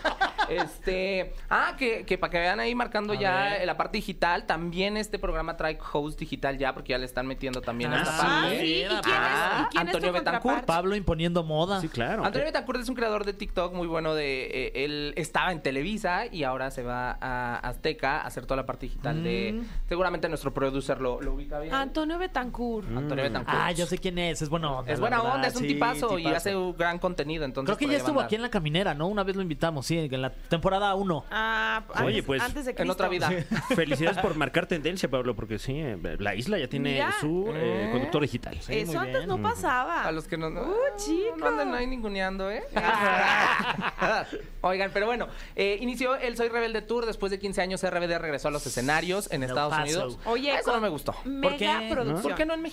[0.48, 3.66] este, ah, que, que para que vean ahí marcando ya ver.
[3.66, 7.60] la parte digital, también este programa trae host digital ya, porque ya le están metiendo
[7.60, 8.60] también Ah, esta parte.
[8.60, 8.66] sí.
[8.82, 10.64] ¿Y quién es, Ah, y quién es tu Antonio Betancourt.
[10.64, 11.80] Pablo imponiendo moda.
[11.80, 12.24] Sí, claro.
[12.24, 16.26] Antonio Betancourt es un creador de TikTok muy bueno de eh, él estaba en Televisa
[16.26, 20.52] y ahora se va a Azteca a hacer toda la parte digital de seguramente nuestro
[20.52, 21.74] producer lo, lo ubica bien.
[21.74, 22.88] Antonio Betancourt.
[22.98, 23.58] Antonio Betancourt.
[23.60, 24.42] Ah, yo sé quién es.
[24.42, 24.92] Es buena onda.
[24.92, 27.78] es buena verdad, onda, es un sí, tipazo, y hace un gran contenido, entonces Creo
[27.78, 29.06] que por ya estuvo aquí en la caminera, ¿no?
[29.08, 31.24] Una vez lo invitamos, sí, en la temporada 1.
[31.30, 32.92] Ah, antes, Oye, pues, antes de en Cristo.
[32.92, 33.30] otra vida.
[33.74, 37.14] Felicidades por marcar tendencia, Pablo, porque sí, eh, la isla ya tiene Mira.
[37.20, 38.56] su eh, conductor digital.
[38.56, 39.28] Eso muy antes bien.
[39.28, 40.04] no pasaba.
[40.04, 40.50] A los que no.
[40.50, 41.36] no Uh, chico.
[41.38, 42.62] No anden ahí ninguneando, ¿eh?
[44.62, 47.06] Oigan, pero bueno, eh, inició el Soy Rebelde Tour.
[47.06, 49.82] Después de 15 años, RBD regresó a los escenarios en Estados Paso.
[49.82, 50.18] Unidos.
[50.24, 51.14] Oye, eso con no me gustó.
[51.24, 51.88] Mega qué?
[51.90, 52.22] producción.
[52.22, 52.69] ¿Por qué no en México?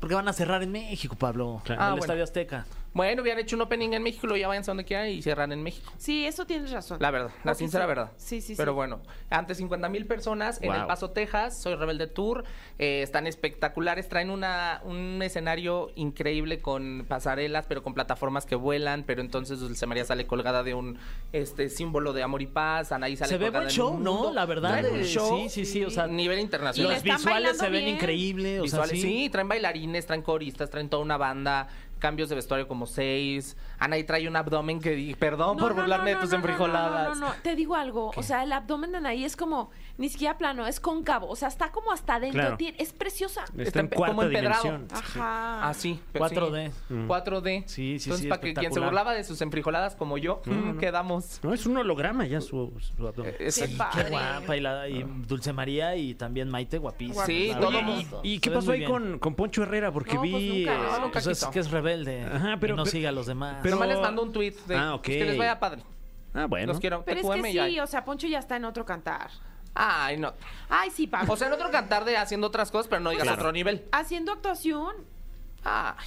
[0.00, 1.62] Porque van a cerrar en México, Pablo.
[1.64, 1.80] Claro.
[1.80, 2.04] En Ah, el bueno.
[2.04, 2.66] Estadio Azteca.
[2.94, 5.50] Bueno, hubieran hecho un opening en México, lo ya vayan a donde quieran y cierran
[5.52, 5.92] en México.
[5.98, 6.98] Sí, eso tienes razón.
[7.00, 7.88] La verdad, la sincera sí.
[7.88, 8.12] verdad.
[8.16, 8.54] Sí, sí, sí.
[8.56, 10.72] Pero bueno, ante 50 mil personas en.
[10.72, 12.44] El Paso, Texas, Soy Rebelde Tour.
[12.78, 19.02] eh, están espectaculares, traen una, un escenario increíble con pasarelas, pero con plataformas que vuelan.
[19.04, 20.98] Pero entonces Dulce María sale colgada de un
[21.32, 22.92] este símbolo de amor y paz.
[22.92, 24.32] Anaí sale Se ve buen en show, ¿no?
[24.32, 26.90] La verdad, Traen show, sí, sí, sí, o sea, nivel Y internacional.
[26.90, 28.60] le Los visuales se ven increíbles.
[28.60, 29.22] O sea, Visuales, sí.
[29.24, 31.68] sí, traen bailarines, traen coristas, traen toda una banda,
[31.98, 33.56] cambios de vestuario como seis.
[33.78, 37.18] Anaí trae un abdomen que di- perdón No, por no, burlarme no, de tus enfrijoladas.
[37.18, 38.12] No, no, no, te digo algo.
[38.16, 41.28] O sea, el abdomen de Anaí es como, ni siquiera plano, es cóncavo.
[41.28, 42.40] O sea, está como hasta adentro.
[42.40, 42.56] Claro.
[42.56, 43.44] Tiene- Es preciosa.
[43.56, 44.62] Está en Está cuarta como empedrado.
[44.62, 44.88] dimensión.
[44.98, 45.68] Ajá.
[45.68, 46.00] Ah, sí.
[46.12, 46.70] pero 4D.
[46.88, 46.94] sí.
[47.06, 47.62] 4D.
[47.66, 50.78] Sí, sí, Entonces, sí, para que quien se burlaba de sus enfrijoladas como yo, mm,
[50.78, 51.40] quedamos.
[51.42, 53.34] No, es un holograma ya su, su abdomen.
[53.38, 53.74] Es- Qué sí.
[53.76, 54.04] padre.
[54.04, 54.56] Qué guapa.
[54.56, 57.24] Y, la, y Dulce María y también Maite, guapísima.
[57.26, 57.72] Sí, todo.
[58.22, 59.92] ¿Y Se qué pasó ahí con, con Poncho Herrera?
[59.92, 60.64] Porque pues vi...
[60.68, 61.38] eh, nunca Pues es.
[61.96, 62.24] Rebelde.
[62.24, 63.58] Ajá, pero- y no pero- sigue a los demás.
[63.62, 65.82] pero- Nomás les mando un tweet de Ah, pues, que les vaya padre.
[66.34, 66.66] Ah, bueno.
[66.68, 67.04] Los quiero.
[67.04, 69.30] Pero es que sí, o sea, Poncho ya está en otro cantar.
[69.74, 70.32] Ay, no.
[70.68, 71.32] Ay, sí, Pablo.
[71.32, 73.40] O sea, en otro cantar de haciendo otras cosas, pero no digas Claro.
[73.42, 73.84] otro nivel.
[73.92, 74.94] Haciendo actuación.
[75.64, 76.06] Ay.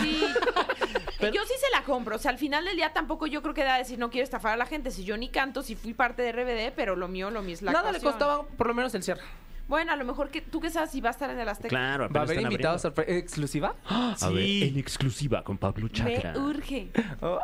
[0.00, 0.20] Sí.
[1.20, 2.16] Yo sí se la compro.
[2.16, 4.52] O sea, al final del día tampoco yo creo que da decir no quiero estafar
[4.52, 4.90] a la gente.
[4.90, 7.62] Si yo ni canto, si fui parte de RBD, pero lo mío, lo mío es
[7.62, 9.22] la Nada le costaba por lo menos el cierre.
[9.68, 11.68] Bueno, a lo mejor que tú que sabes si va a estar en el Azteca.
[11.68, 13.02] Claro, ¿Va a haber están invitados abriendo.
[13.12, 13.74] sorpre- exclusiva?
[13.88, 16.32] A ver, en exclusiva con Pablo Chakra.
[16.32, 16.90] Me urge.
[17.20, 17.38] Oh.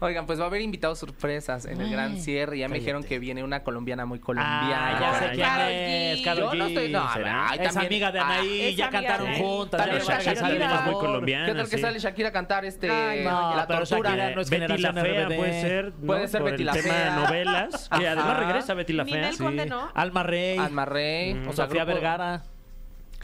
[0.00, 2.58] Oigan, pues va a haber invitados sorpresas en el gran Ay, cierre.
[2.58, 3.14] Ya me dijeron cállate.
[3.14, 4.96] que viene una colombiana muy colombiana.
[4.96, 6.24] Ah, ya sé quién Karol es, G.
[6.24, 7.48] Karol Yo no estoy- no, ¿Será?
[7.50, 9.86] ay, Es también- amiga de ah, Anaí, es ya cantaron de- juntas.
[9.86, 11.82] Ya Shakira Shakira muy colombiana, ¿Qué tal que sí.
[11.82, 14.10] sale Shakira a cantar este Ay, no, la pero tortura?
[14.10, 15.36] Shakira no es Betty la Fea RBD.
[15.36, 16.06] puede ser, ¿no?
[16.06, 17.04] Puede ser Por Betty el la tema Fea.
[17.14, 19.14] de novelas, que además regresa Betty la Fea.
[19.14, 19.42] Ninel Sí.
[19.44, 19.88] Conde, ¿no?
[19.94, 21.34] Alma Rey, Alma Rey.
[21.34, 21.48] Mm.
[21.48, 22.42] O sea, Sofía grupo- Vergara.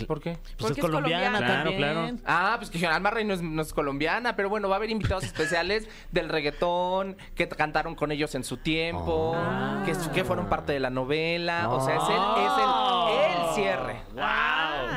[0.07, 0.33] ¿Por qué?
[0.33, 1.63] Pues Porque es es colombiana colombiana.
[1.65, 1.79] también.
[1.79, 4.79] Claro, Ah, pues que Alma Rey no es, no es colombiana, pero bueno, va a
[4.79, 9.83] haber invitados especiales del reggaetón, que cantaron con ellos en su tiempo, Ah.
[9.87, 11.69] que, que fueron parte de la novela.
[11.71, 14.23] O sea, es el, es el, el cierre Wow.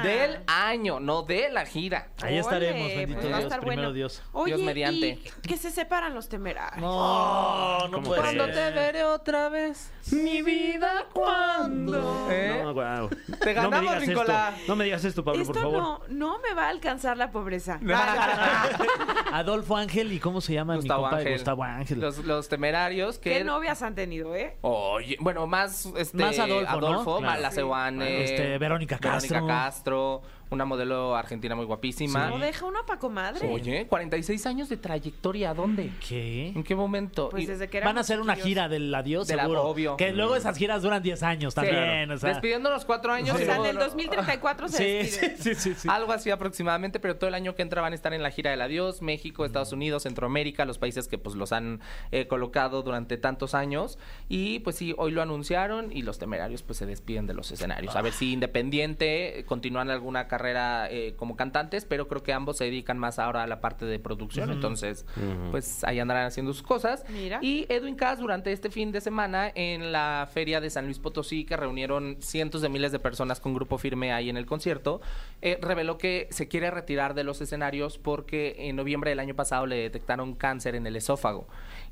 [0.03, 2.09] Del año, no de la gira.
[2.21, 3.93] Ahí estaremos, Ole, bendito pues va a Dios, estar primero bueno.
[3.93, 4.23] Dios.
[4.33, 5.07] Oye, Dios mediante.
[5.07, 6.81] y que se separan los temerarios.
[6.81, 8.21] No, no ¿Cómo puede?
[8.21, 8.53] Cuando ser.
[8.53, 12.27] te veré otra vez, mi vida, ¿cuándo?
[12.31, 12.61] ¿Eh?
[12.63, 13.09] No, wow.
[13.09, 14.53] Te no me ganamos, digas Nicolás.
[14.57, 14.67] esto.
[14.71, 15.77] No me digas esto, Pablo, Esto por favor.
[15.77, 17.79] no, no me va a alcanzar la pobreza.
[19.31, 21.33] Adolfo Ángel y cómo se llama Gustavo mi compa Ángel.
[21.33, 21.99] Gustavo Ángel.
[21.99, 23.37] Los, los temerarios que...
[23.37, 24.57] ¿Qué novias han tenido, eh?
[24.61, 27.19] Oye, bueno, más este Más Adolfo, ¿no?
[27.19, 28.03] Claro.
[28.03, 29.35] Este, Verónica Castro.
[29.35, 32.29] Verónica Castro, maestro una modelo argentina muy guapísima.
[32.29, 33.49] No deja una pa' comadre.
[33.51, 35.91] Oye, 46 años de trayectoria, ¿a dónde?
[36.07, 36.49] ¿Qué?
[36.49, 37.29] ¿En qué momento?
[37.29, 39.63] Pues Y- desde que Van a hacer una gira del adiós, De la- seguro.
[39.63, 39.97] obvio.
[39.97, 41.61] Que luego esas giras duran 10 años Sí.
[41.61, 42.11] también.
[42.11, 43.35] O sea, Despidiendo los cuatro años.
[43.37, 45.37] O y sea, luego en el lo- 2034 se sí, despiden.
[45.37, 45.87] sí, sí, sí, sí.
[45.91, 48.51] Algo así aproximadamente, pero todo el año que entra van a estar en la gira
[48.51, 51.81] del adiós, México, Estados Unidos, Centroamérica, los países que pues los han
[52.11, 53.97] eh, colocado durante tantos años.
[54.29, 57.95] Y pues sí, hoy lo anunciaron y los temerarios pues se despiden de los escenarios.
[57.95, 62.57] A ver si independiente eh, continúan alguna carrera eh, como cantantes, pero creo que ambos
[62.57, 64.51] se dedican más ahora a la parte de producción.
[64.51, 65.05] Entonces,
[65.49, 67.03] pues ahí andarán haciendo sus cosas.
[67.09, 67.39] Mira.
[67.41, 71.43] Y Edwin Cass durante este fin de semana en la feria de San Luis Potosí,
[71.43, 75.01] que reunieron cientos de miles de personas con grupo firme ahí en el concierto,
[75.41, 79.65] eh, reveló que se quiere retirar de los escenarios porque en noviembre del año pasado
[79.65, 81.47] le detectaron cáncer en el esófago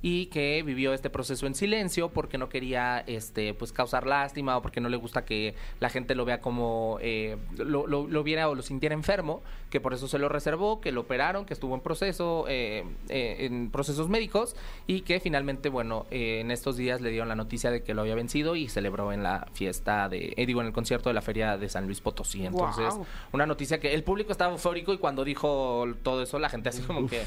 [0.07, 4.61] y que vivió este proceso en silencio porque no quería este pues causar lástima o
[4.61, 8.47] porque no le gusta que la gente lo vea como eh, lo, lo- lo viera
[8.47, 9.41] o lo sintiera enfermo
[9.71, 13.47] que por eso se lo reservó que lo operaron que estuvo en proceso eh, eh,
[13.47, 17.71] en procesos médicos y que finalmente bueno eh, en estos días le dieron la noticia
[17.71, 20.73] de que lo había vencido y celebró en la fiesta de eh, digo en el
[20.73, 22.45] concierto de la feria de San Luis Potosí.
[22.45, 22.93] Entonces
[23.31, 26.83] una noticia que el público estaba eufórico y cuando dijo todo eso la gente así
[26.83, 27.23] como que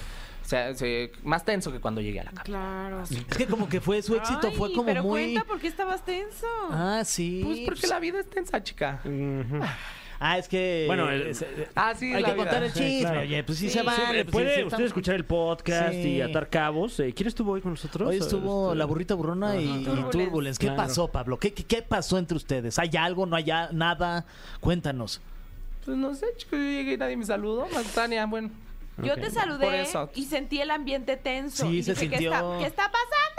[0.48, 3.02] sea, se- más tenso que cuando llegué a la casa Claro.
[3.02, 5.20] Es que como que fue su éxito, Ay, fue como pero muy.
[5.34, 6.46] cuenta por qué estabas tenso.
[6.70, 7.42] Ah, sí.
[7.44, 9.00] Pues porque la vida es tensa, chica.
[10.20, 10.84] Ah, es que.
[10.88, 12.36] Bueno, el- es- eh, Ah, sí, hay que vida.
[12.36, 13.00] contar el Sí, chisme.
[13.02, 13.20] claro.
[13.20, 13.78] Oye, pues sí, Sí.
[13.78, 13.98] se vale.
[13.98, 16.08] Sí, pues puede sí, sí, usted estamos- escuchar el podcast Sí.
[16.16, 16.98] y atar cabos.
[16.98, 18.08] Eh, ¿Quién estuvo hoy con nosotros?
[18.08, 20.10] Hoy estuvo Este, la burrita burrona y, y Turbulence.
[20.18, 20.58] Turbulence.
[20.58, 20.82] ¿Qué Claro.
[20.82, 21.38] pasó, Pablo?
[21.38, 22.80] ¿Qué, qué, qué pasó entre ustedes?
[22.80, 23.26] ¿Hay algo?
[23.26, 24.26] ¿No hay nada?
[24.58, 25.20] Cuéntanos.
[25.84, 27.68] Pues no sé, chico, yo llegué y nadie me saludó.
[27.72, 28.50] Más Tania, bueno.
[29.02, 31.66] Yo te saludé y sentí el ambiente tenso.
[31.66, 32.32] Sí, y se dije, ¿qué sintió.
[32.32, 33.38] está, ¿Qué está pasando?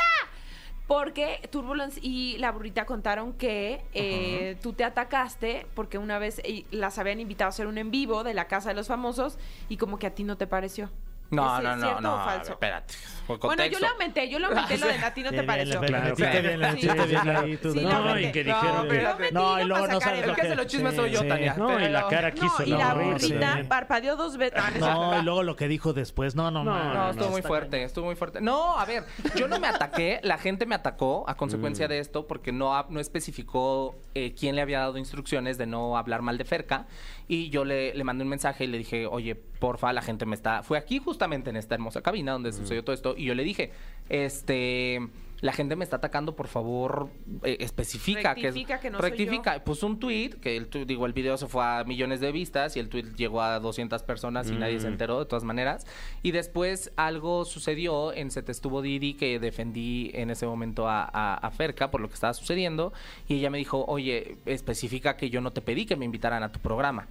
[0.87, 6.41] Porque Turbulence y la burrita contaron que eh, tú te atacaste porque una vez
[6.71, 9.37] las habían invitado a hacer un en vivo de la casa de los famosos
[9.69, 10.89] y como que a ti no te pareció.
[11.31, 12.15] No, ¿Es no, no, cierto no.
[12.15, 12.51] o falso?
[12.53, 12.93] espérate.
[13.27, 15.79] Por Bueno, yo le aumenté, yo le aumenté lo de a ti no te pareció.
[15.81, 16.57] Claro, metiste claro.
[16.57, 17.81] bien, sí, bien ahí, tú, ¿no?
[17.81, 18.87] lo No, y que dijeron...
[18.87, 21.23] Lo No, y luego no sabes el- lo El que hace los chismes soy yo.
[21.27, 21.53] Tania.
[21.55, 23.19] No, y la cara quiso No, y la la
[23.57, 23.63] sí.
[23.67, 24.59] parpadeó dos veces.
[24.59, 25.19] Ah, no, cierto.
[25.19, 26.35] y luego lo que dijo después.
[26.35, 27.09] No, no, No, no.
[27.11, 28.41] Estuvo muy fuerte, estuvo muy fuerte.
[28.41, 29.03] No, a ver,
[29.35, 31.89] yo no me ataqué, la gente me atacó a consecuencia Mm.
[31.89, 36.37] de esto porque no especificó eh, quién le había dado instrucciones de no hablar mal
[36.39, 36.87] de Ferca
[37.29, 40.35] y yo le, le mandé un mensaje y le dije, oye, porfa, la gente me
[40.35, 40.63] está...
[40.63, 43.71] Fue aquí justamente en esta hermosa cabina donde sucedió todo esto y yo le dije,
[44.09, 44.99] este...
[45.41, 47.09] La gente me está atacando, por favor,
[47.43, 49.63] eh, especifica Rectifica que, que no soy rectifica.
[49.63, 52.75] Puso un tweet que el tu- digo el video se fue a millones de vistas
[52.75, 55.85] y el tweet llegó a 200 personas y nadie se enteró de todas maneras.
[56.23, 61.03] Y después algo sucedió en Se te estuvo Didi que defendí en ese momento a,
[61.11, 62.91] a, a Ferca por lo que estaba sucediendo
[63.27, 66.51] y ella me dijo, oye, especifica que yo no te pedí que me invitaran a
[66.51, 67.07] tu programa.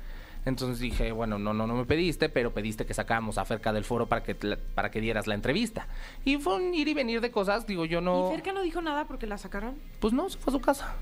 [0.49, 3.85] Entonces dije, bueno, no, no, no me pediste, pero pediste que sacáramos a Ferca del
[3.85, 5.87] foro para que, te la- para que dieras la entrevista.
[6.25, 8.29] Y fue un ir y venir de cosas, digo, yo no...
[8.29, 9.77] ¿Y Ferca no dijo nada porque la sacaron?
[10.01, 10.95] Pues no, se fue a su casa.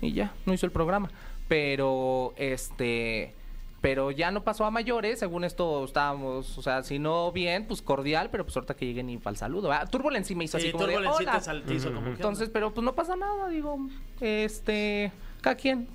[0.00, 1.10] Y ya, no hizo el programa.
[1.46, 3.34] Pero, este.
[3.82, 7.80] Pero ya no pasó a mayores, según esto estábamos, o sea, si no bien, pues
[7.80, 9.68] cordial, pero pues ahorita que lleguen y para el saludo.
[9.70, 9.88] ¿verdad?
[9.90, 11.32] Turbulence sí me hizo así Sí, como de, "Hola".
[11.32, 13.78] te sal- te hizo como que- Entonces, pero pues no pasa nada, digo,
[14.20, 15.88] este, cada quien.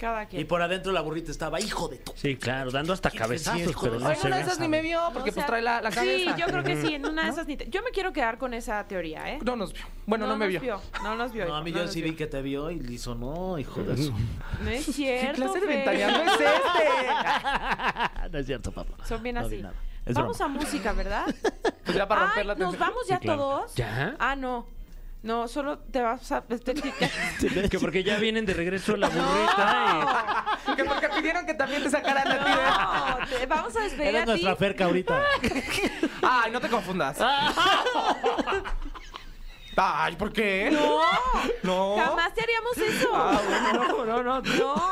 [0.00, 0.40] Cada quien.
[0.40, 2.12] Y por adentro la burrita estaba, hijo de tu.
[2.16, 4.48] Sí, claro, dando hasta cabezazos, hijo pero de- no se una de ve.
[4.48, 6.34] esas ni me vio porque O sea, pues trae la, la cabeza.
[6.34, 8.38] Sí, yo creo que sí, en una de esas ni te- Yo me quiero quedar
[8.38, 9.38] con esa teoría, ¿eh?
[9.44, 9.82] No nos vio.
[10.06, 10.80] Bueno, no, me vio.
[11.02, 11.44] No nos vio.
[11.46, 13.82] No, a mí no yo sí vi que te vio y le hizo, no, hijo
[13.82, 14.10] de su.
[14.62, 18.28] No es ¿Qué cierto, clase de ventaneando es este?
[18.32, 19.04] no es cierto, papá.
[19.06, 19.62] Son bien así.
[20.12, 20.54] Vamos broma.
[20.54, 21.26] a música, ¿verdad?
[21.84, 22.88] Pues ya para romper Ay, la ¿nos tensión.
[22.88, 23.40] vamos ya Sí, claro.
[23.40, 23.74] todos?
[23.74, 24.14] ¿Ya?
[24.18, 24.66] Ah, no.
[25.22, 26.42] No, solo te vas a...
[26.48, 26.72] este,
[27.70, 30.44] Que porque ya vienen de regreso la burrita
[30.76, 32.50] Que porque pidieron que también te sacaran a ti.
[33.30, 34.30] No, te- vamos a despedir Eres a ti.
[34.30, 35.22] nuestra ferca ahorita.
[36.22, 37.18] Ay, no te confundas.
[39.76, 40.68] Ay, ¿por qué?
[40.70, 41.00] No,
[41.62, 41.96] No.
[42.04, 43.10] jamás te haríamos eso.
[43.14, 44.40] Ah, bueno, no, no, no.
[44.58, 44.82] No.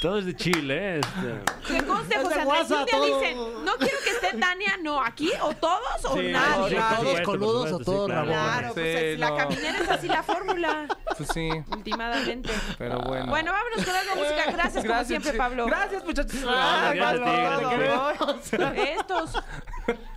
[0.00, 1.00] Todo es de Chile, ¿eh?
[1.00, 3.20] Este, Que conste, Es de José Andrés, guasa, si un día todo.
[3.20, 6.30] dicen, no quiero que esté Tania, no, aquí, o todos o Sí, nadie.
[6.30, 6.76] no, nadie.
[6.78, 8.26] todos supuesto, coludos por o supuesto, todos sí, claro.
[8.30, 8.52] rabones.
[8.60, 9.36] Claro, pues Sí, es- la no.
[9.36, 11.48] caminera es así la fórmula, Pues sí.
[11.70, 12.52] últimamente.
[12.78, 13.26] Pero bueno.
[13.26, 14.50] Bueno, vámonos con algo de música.
[14.52, 15.38] Gracias, como siempre, sí.
[15.38, 15.66] Pablo.
[15.66, 16.40] Gracias, muchachos.
[16.46, 18.80] Ay, gracias a ti, gracias a ti.
[18.80, 19.30] Estos.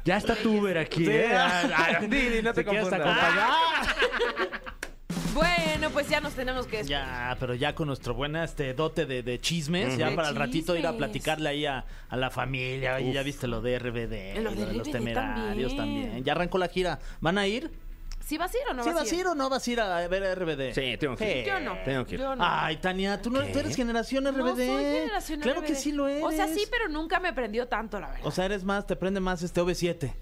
[0.10, 1.30] Ya está tu Uber aquí, Sí, ¿eh?
[1.36, 3.16] ah, Didi, no te ¿Te quieres confundas.
[3.16, 3.50] acompañar?
[5.36, 6.98] Bueno, pues ya nos tenemos que despedir.
[6.98, 10.36] Ya, pero ya con nuestro buen este dote de, de chismes, ya De para el
[10.36, 10.98] ratito ir a chismes.
[10.98, 12.96] platicarle ahí a, a la familia.
[12.96, 16.04] Oye, ya viste lo de RBD, Lo de los RBD temerarios también.
[16.06, 16.24] también.
[16.24, 16.98] Ya arrancó la gira.
[17.22, 17.70] ¿Van a ir?
[18.30, 19.72] ¿Sí vas a ir o no ¿Sí vas vas a ir o no vas a
[19.72, 20.72] ir a ver a RBD?
[20.76, 21.48] Sí, tengo que ir.
[21.48, 21.76] Yo no.
[21.84, 22.22] Tengo que ir.
[22.22, 22.46] Yo no.
[22.48, 23.48] Ay, Tania, tú no ¿Qué?
[23.48, 24.46] tú eres generación RBD.
[24.46, 25.66] No soy generación Claro RBD.
[25.66, 26.24] que sí lo eres.
[26.24, 28.28] O sea, sí, pero nunca me prendió tanto, la verdad.
[28.28, 30.14] O sea, eres más, te prende más este OV7.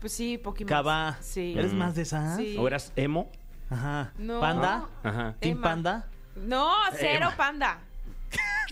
[0.00, 0.66] pues sí, Pokémon.
[0.66, 1.18] Cava.
[1.20, 1.52] Sí.
[1.54, 2.38] ¿Eres más de esas?
[2.38, 2.56] Sí.
[2.58, 3.30] ¿O eras emo?
[3.68, 4.14] Ajá.
[4.16, 4.40] No.
[4.40, 4.88] ¿Panda?
[5.02, 5.34] Ajá.
[5.38, 5.68] ¿Team Emma.
[5.68, 6.06] Panda?
[6.36, 7.80] No, cero panda.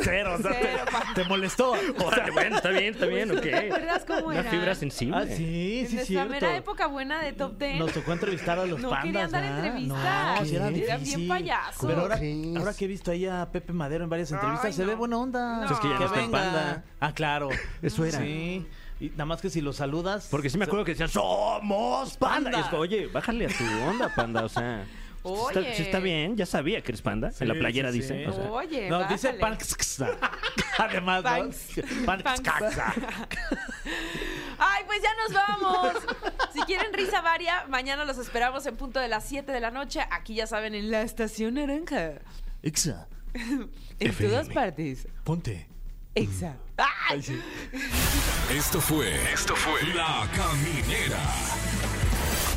[0.02, 1.14] Cero, no te- Cero, pa.
[1.14, 1.72] te molestó.
[2.04, 3.40] Órale, bueno, está bien, está bien, ok.
[3.42, 4.50] ¿Te acuerdas cómo Una era?
[4.50, 5.16] fibra sensible.
[5.16, 6.30] Ah, sí, En sí, nuestra cierto.
[6.30, 7.78] mera época buena de Top Ten.
[7.78, 9.04] Nos tocó entrevistar a los no pandas.
[9.06, 10.40] querían dar entrevistas.
[10.40, 11.84] No, sí era Eran bien payasos.
[11.86, 14.72] Pero ahora, ¿Cómo ahora que he visto ahí a Pepe Madero en varias entrevistas, Ay,
[14.72, 14.98] se ve no.
[14.98, 15.56] buena onda.
[15.66, 15.72] No.
[15.72, 16.44] Es que ya no está en venga.
[16.44, 16.84] Panda.
[17.00, 17.48] Ah, claro.
[17.82, 18.18] Eso era.
[18.18, 18.66] Sí.
[19.00, 20.28] Y nada más que si lo saludas.
[20.30, 22.50] Porque sí me acuerdo que decían, somos panda.
[22.50, 22.58] Panda.
[22.58, 24.44] Y es como, oye, bájale a tu onda, panda.
[24.44, 24.84] O sea,
[25.78, 27.30] está, bien, ya sabía que eres panda.
[27.38, 28.24] en la playera sí, dice.
[28.24, 28.30] sí.
[28.30, 28.50] o sea.
[28.50, 29.40] Oye, No, dice bájale.
[29.40, 29.76] Panx.
[30.78, 31.76] Además, Panx.
[31.76, 32.06] ¿no?
[32.06, 32.42] Panx.
[34.58, 35.92] Ay, pues ya nos vamos.
[36.52, 40.00] Si quieren risa varia, mañana los esperamos en punto de las 7 de la noche.
[40.10, 42.12] Aquí ya saben, en la estación naranja.
[42.62, 43.08] Ixa,
[43.98, 45.06] En todas partes.
[45.24, 45.66] ponte.
[46.14, 46.56] Exa.
[47.08, 47.22] ¡Ay!
[48.50, 49.14] Esto fue.
[49.32, 49.80] Esto fue.
[49.94, 51.20] La Caminera.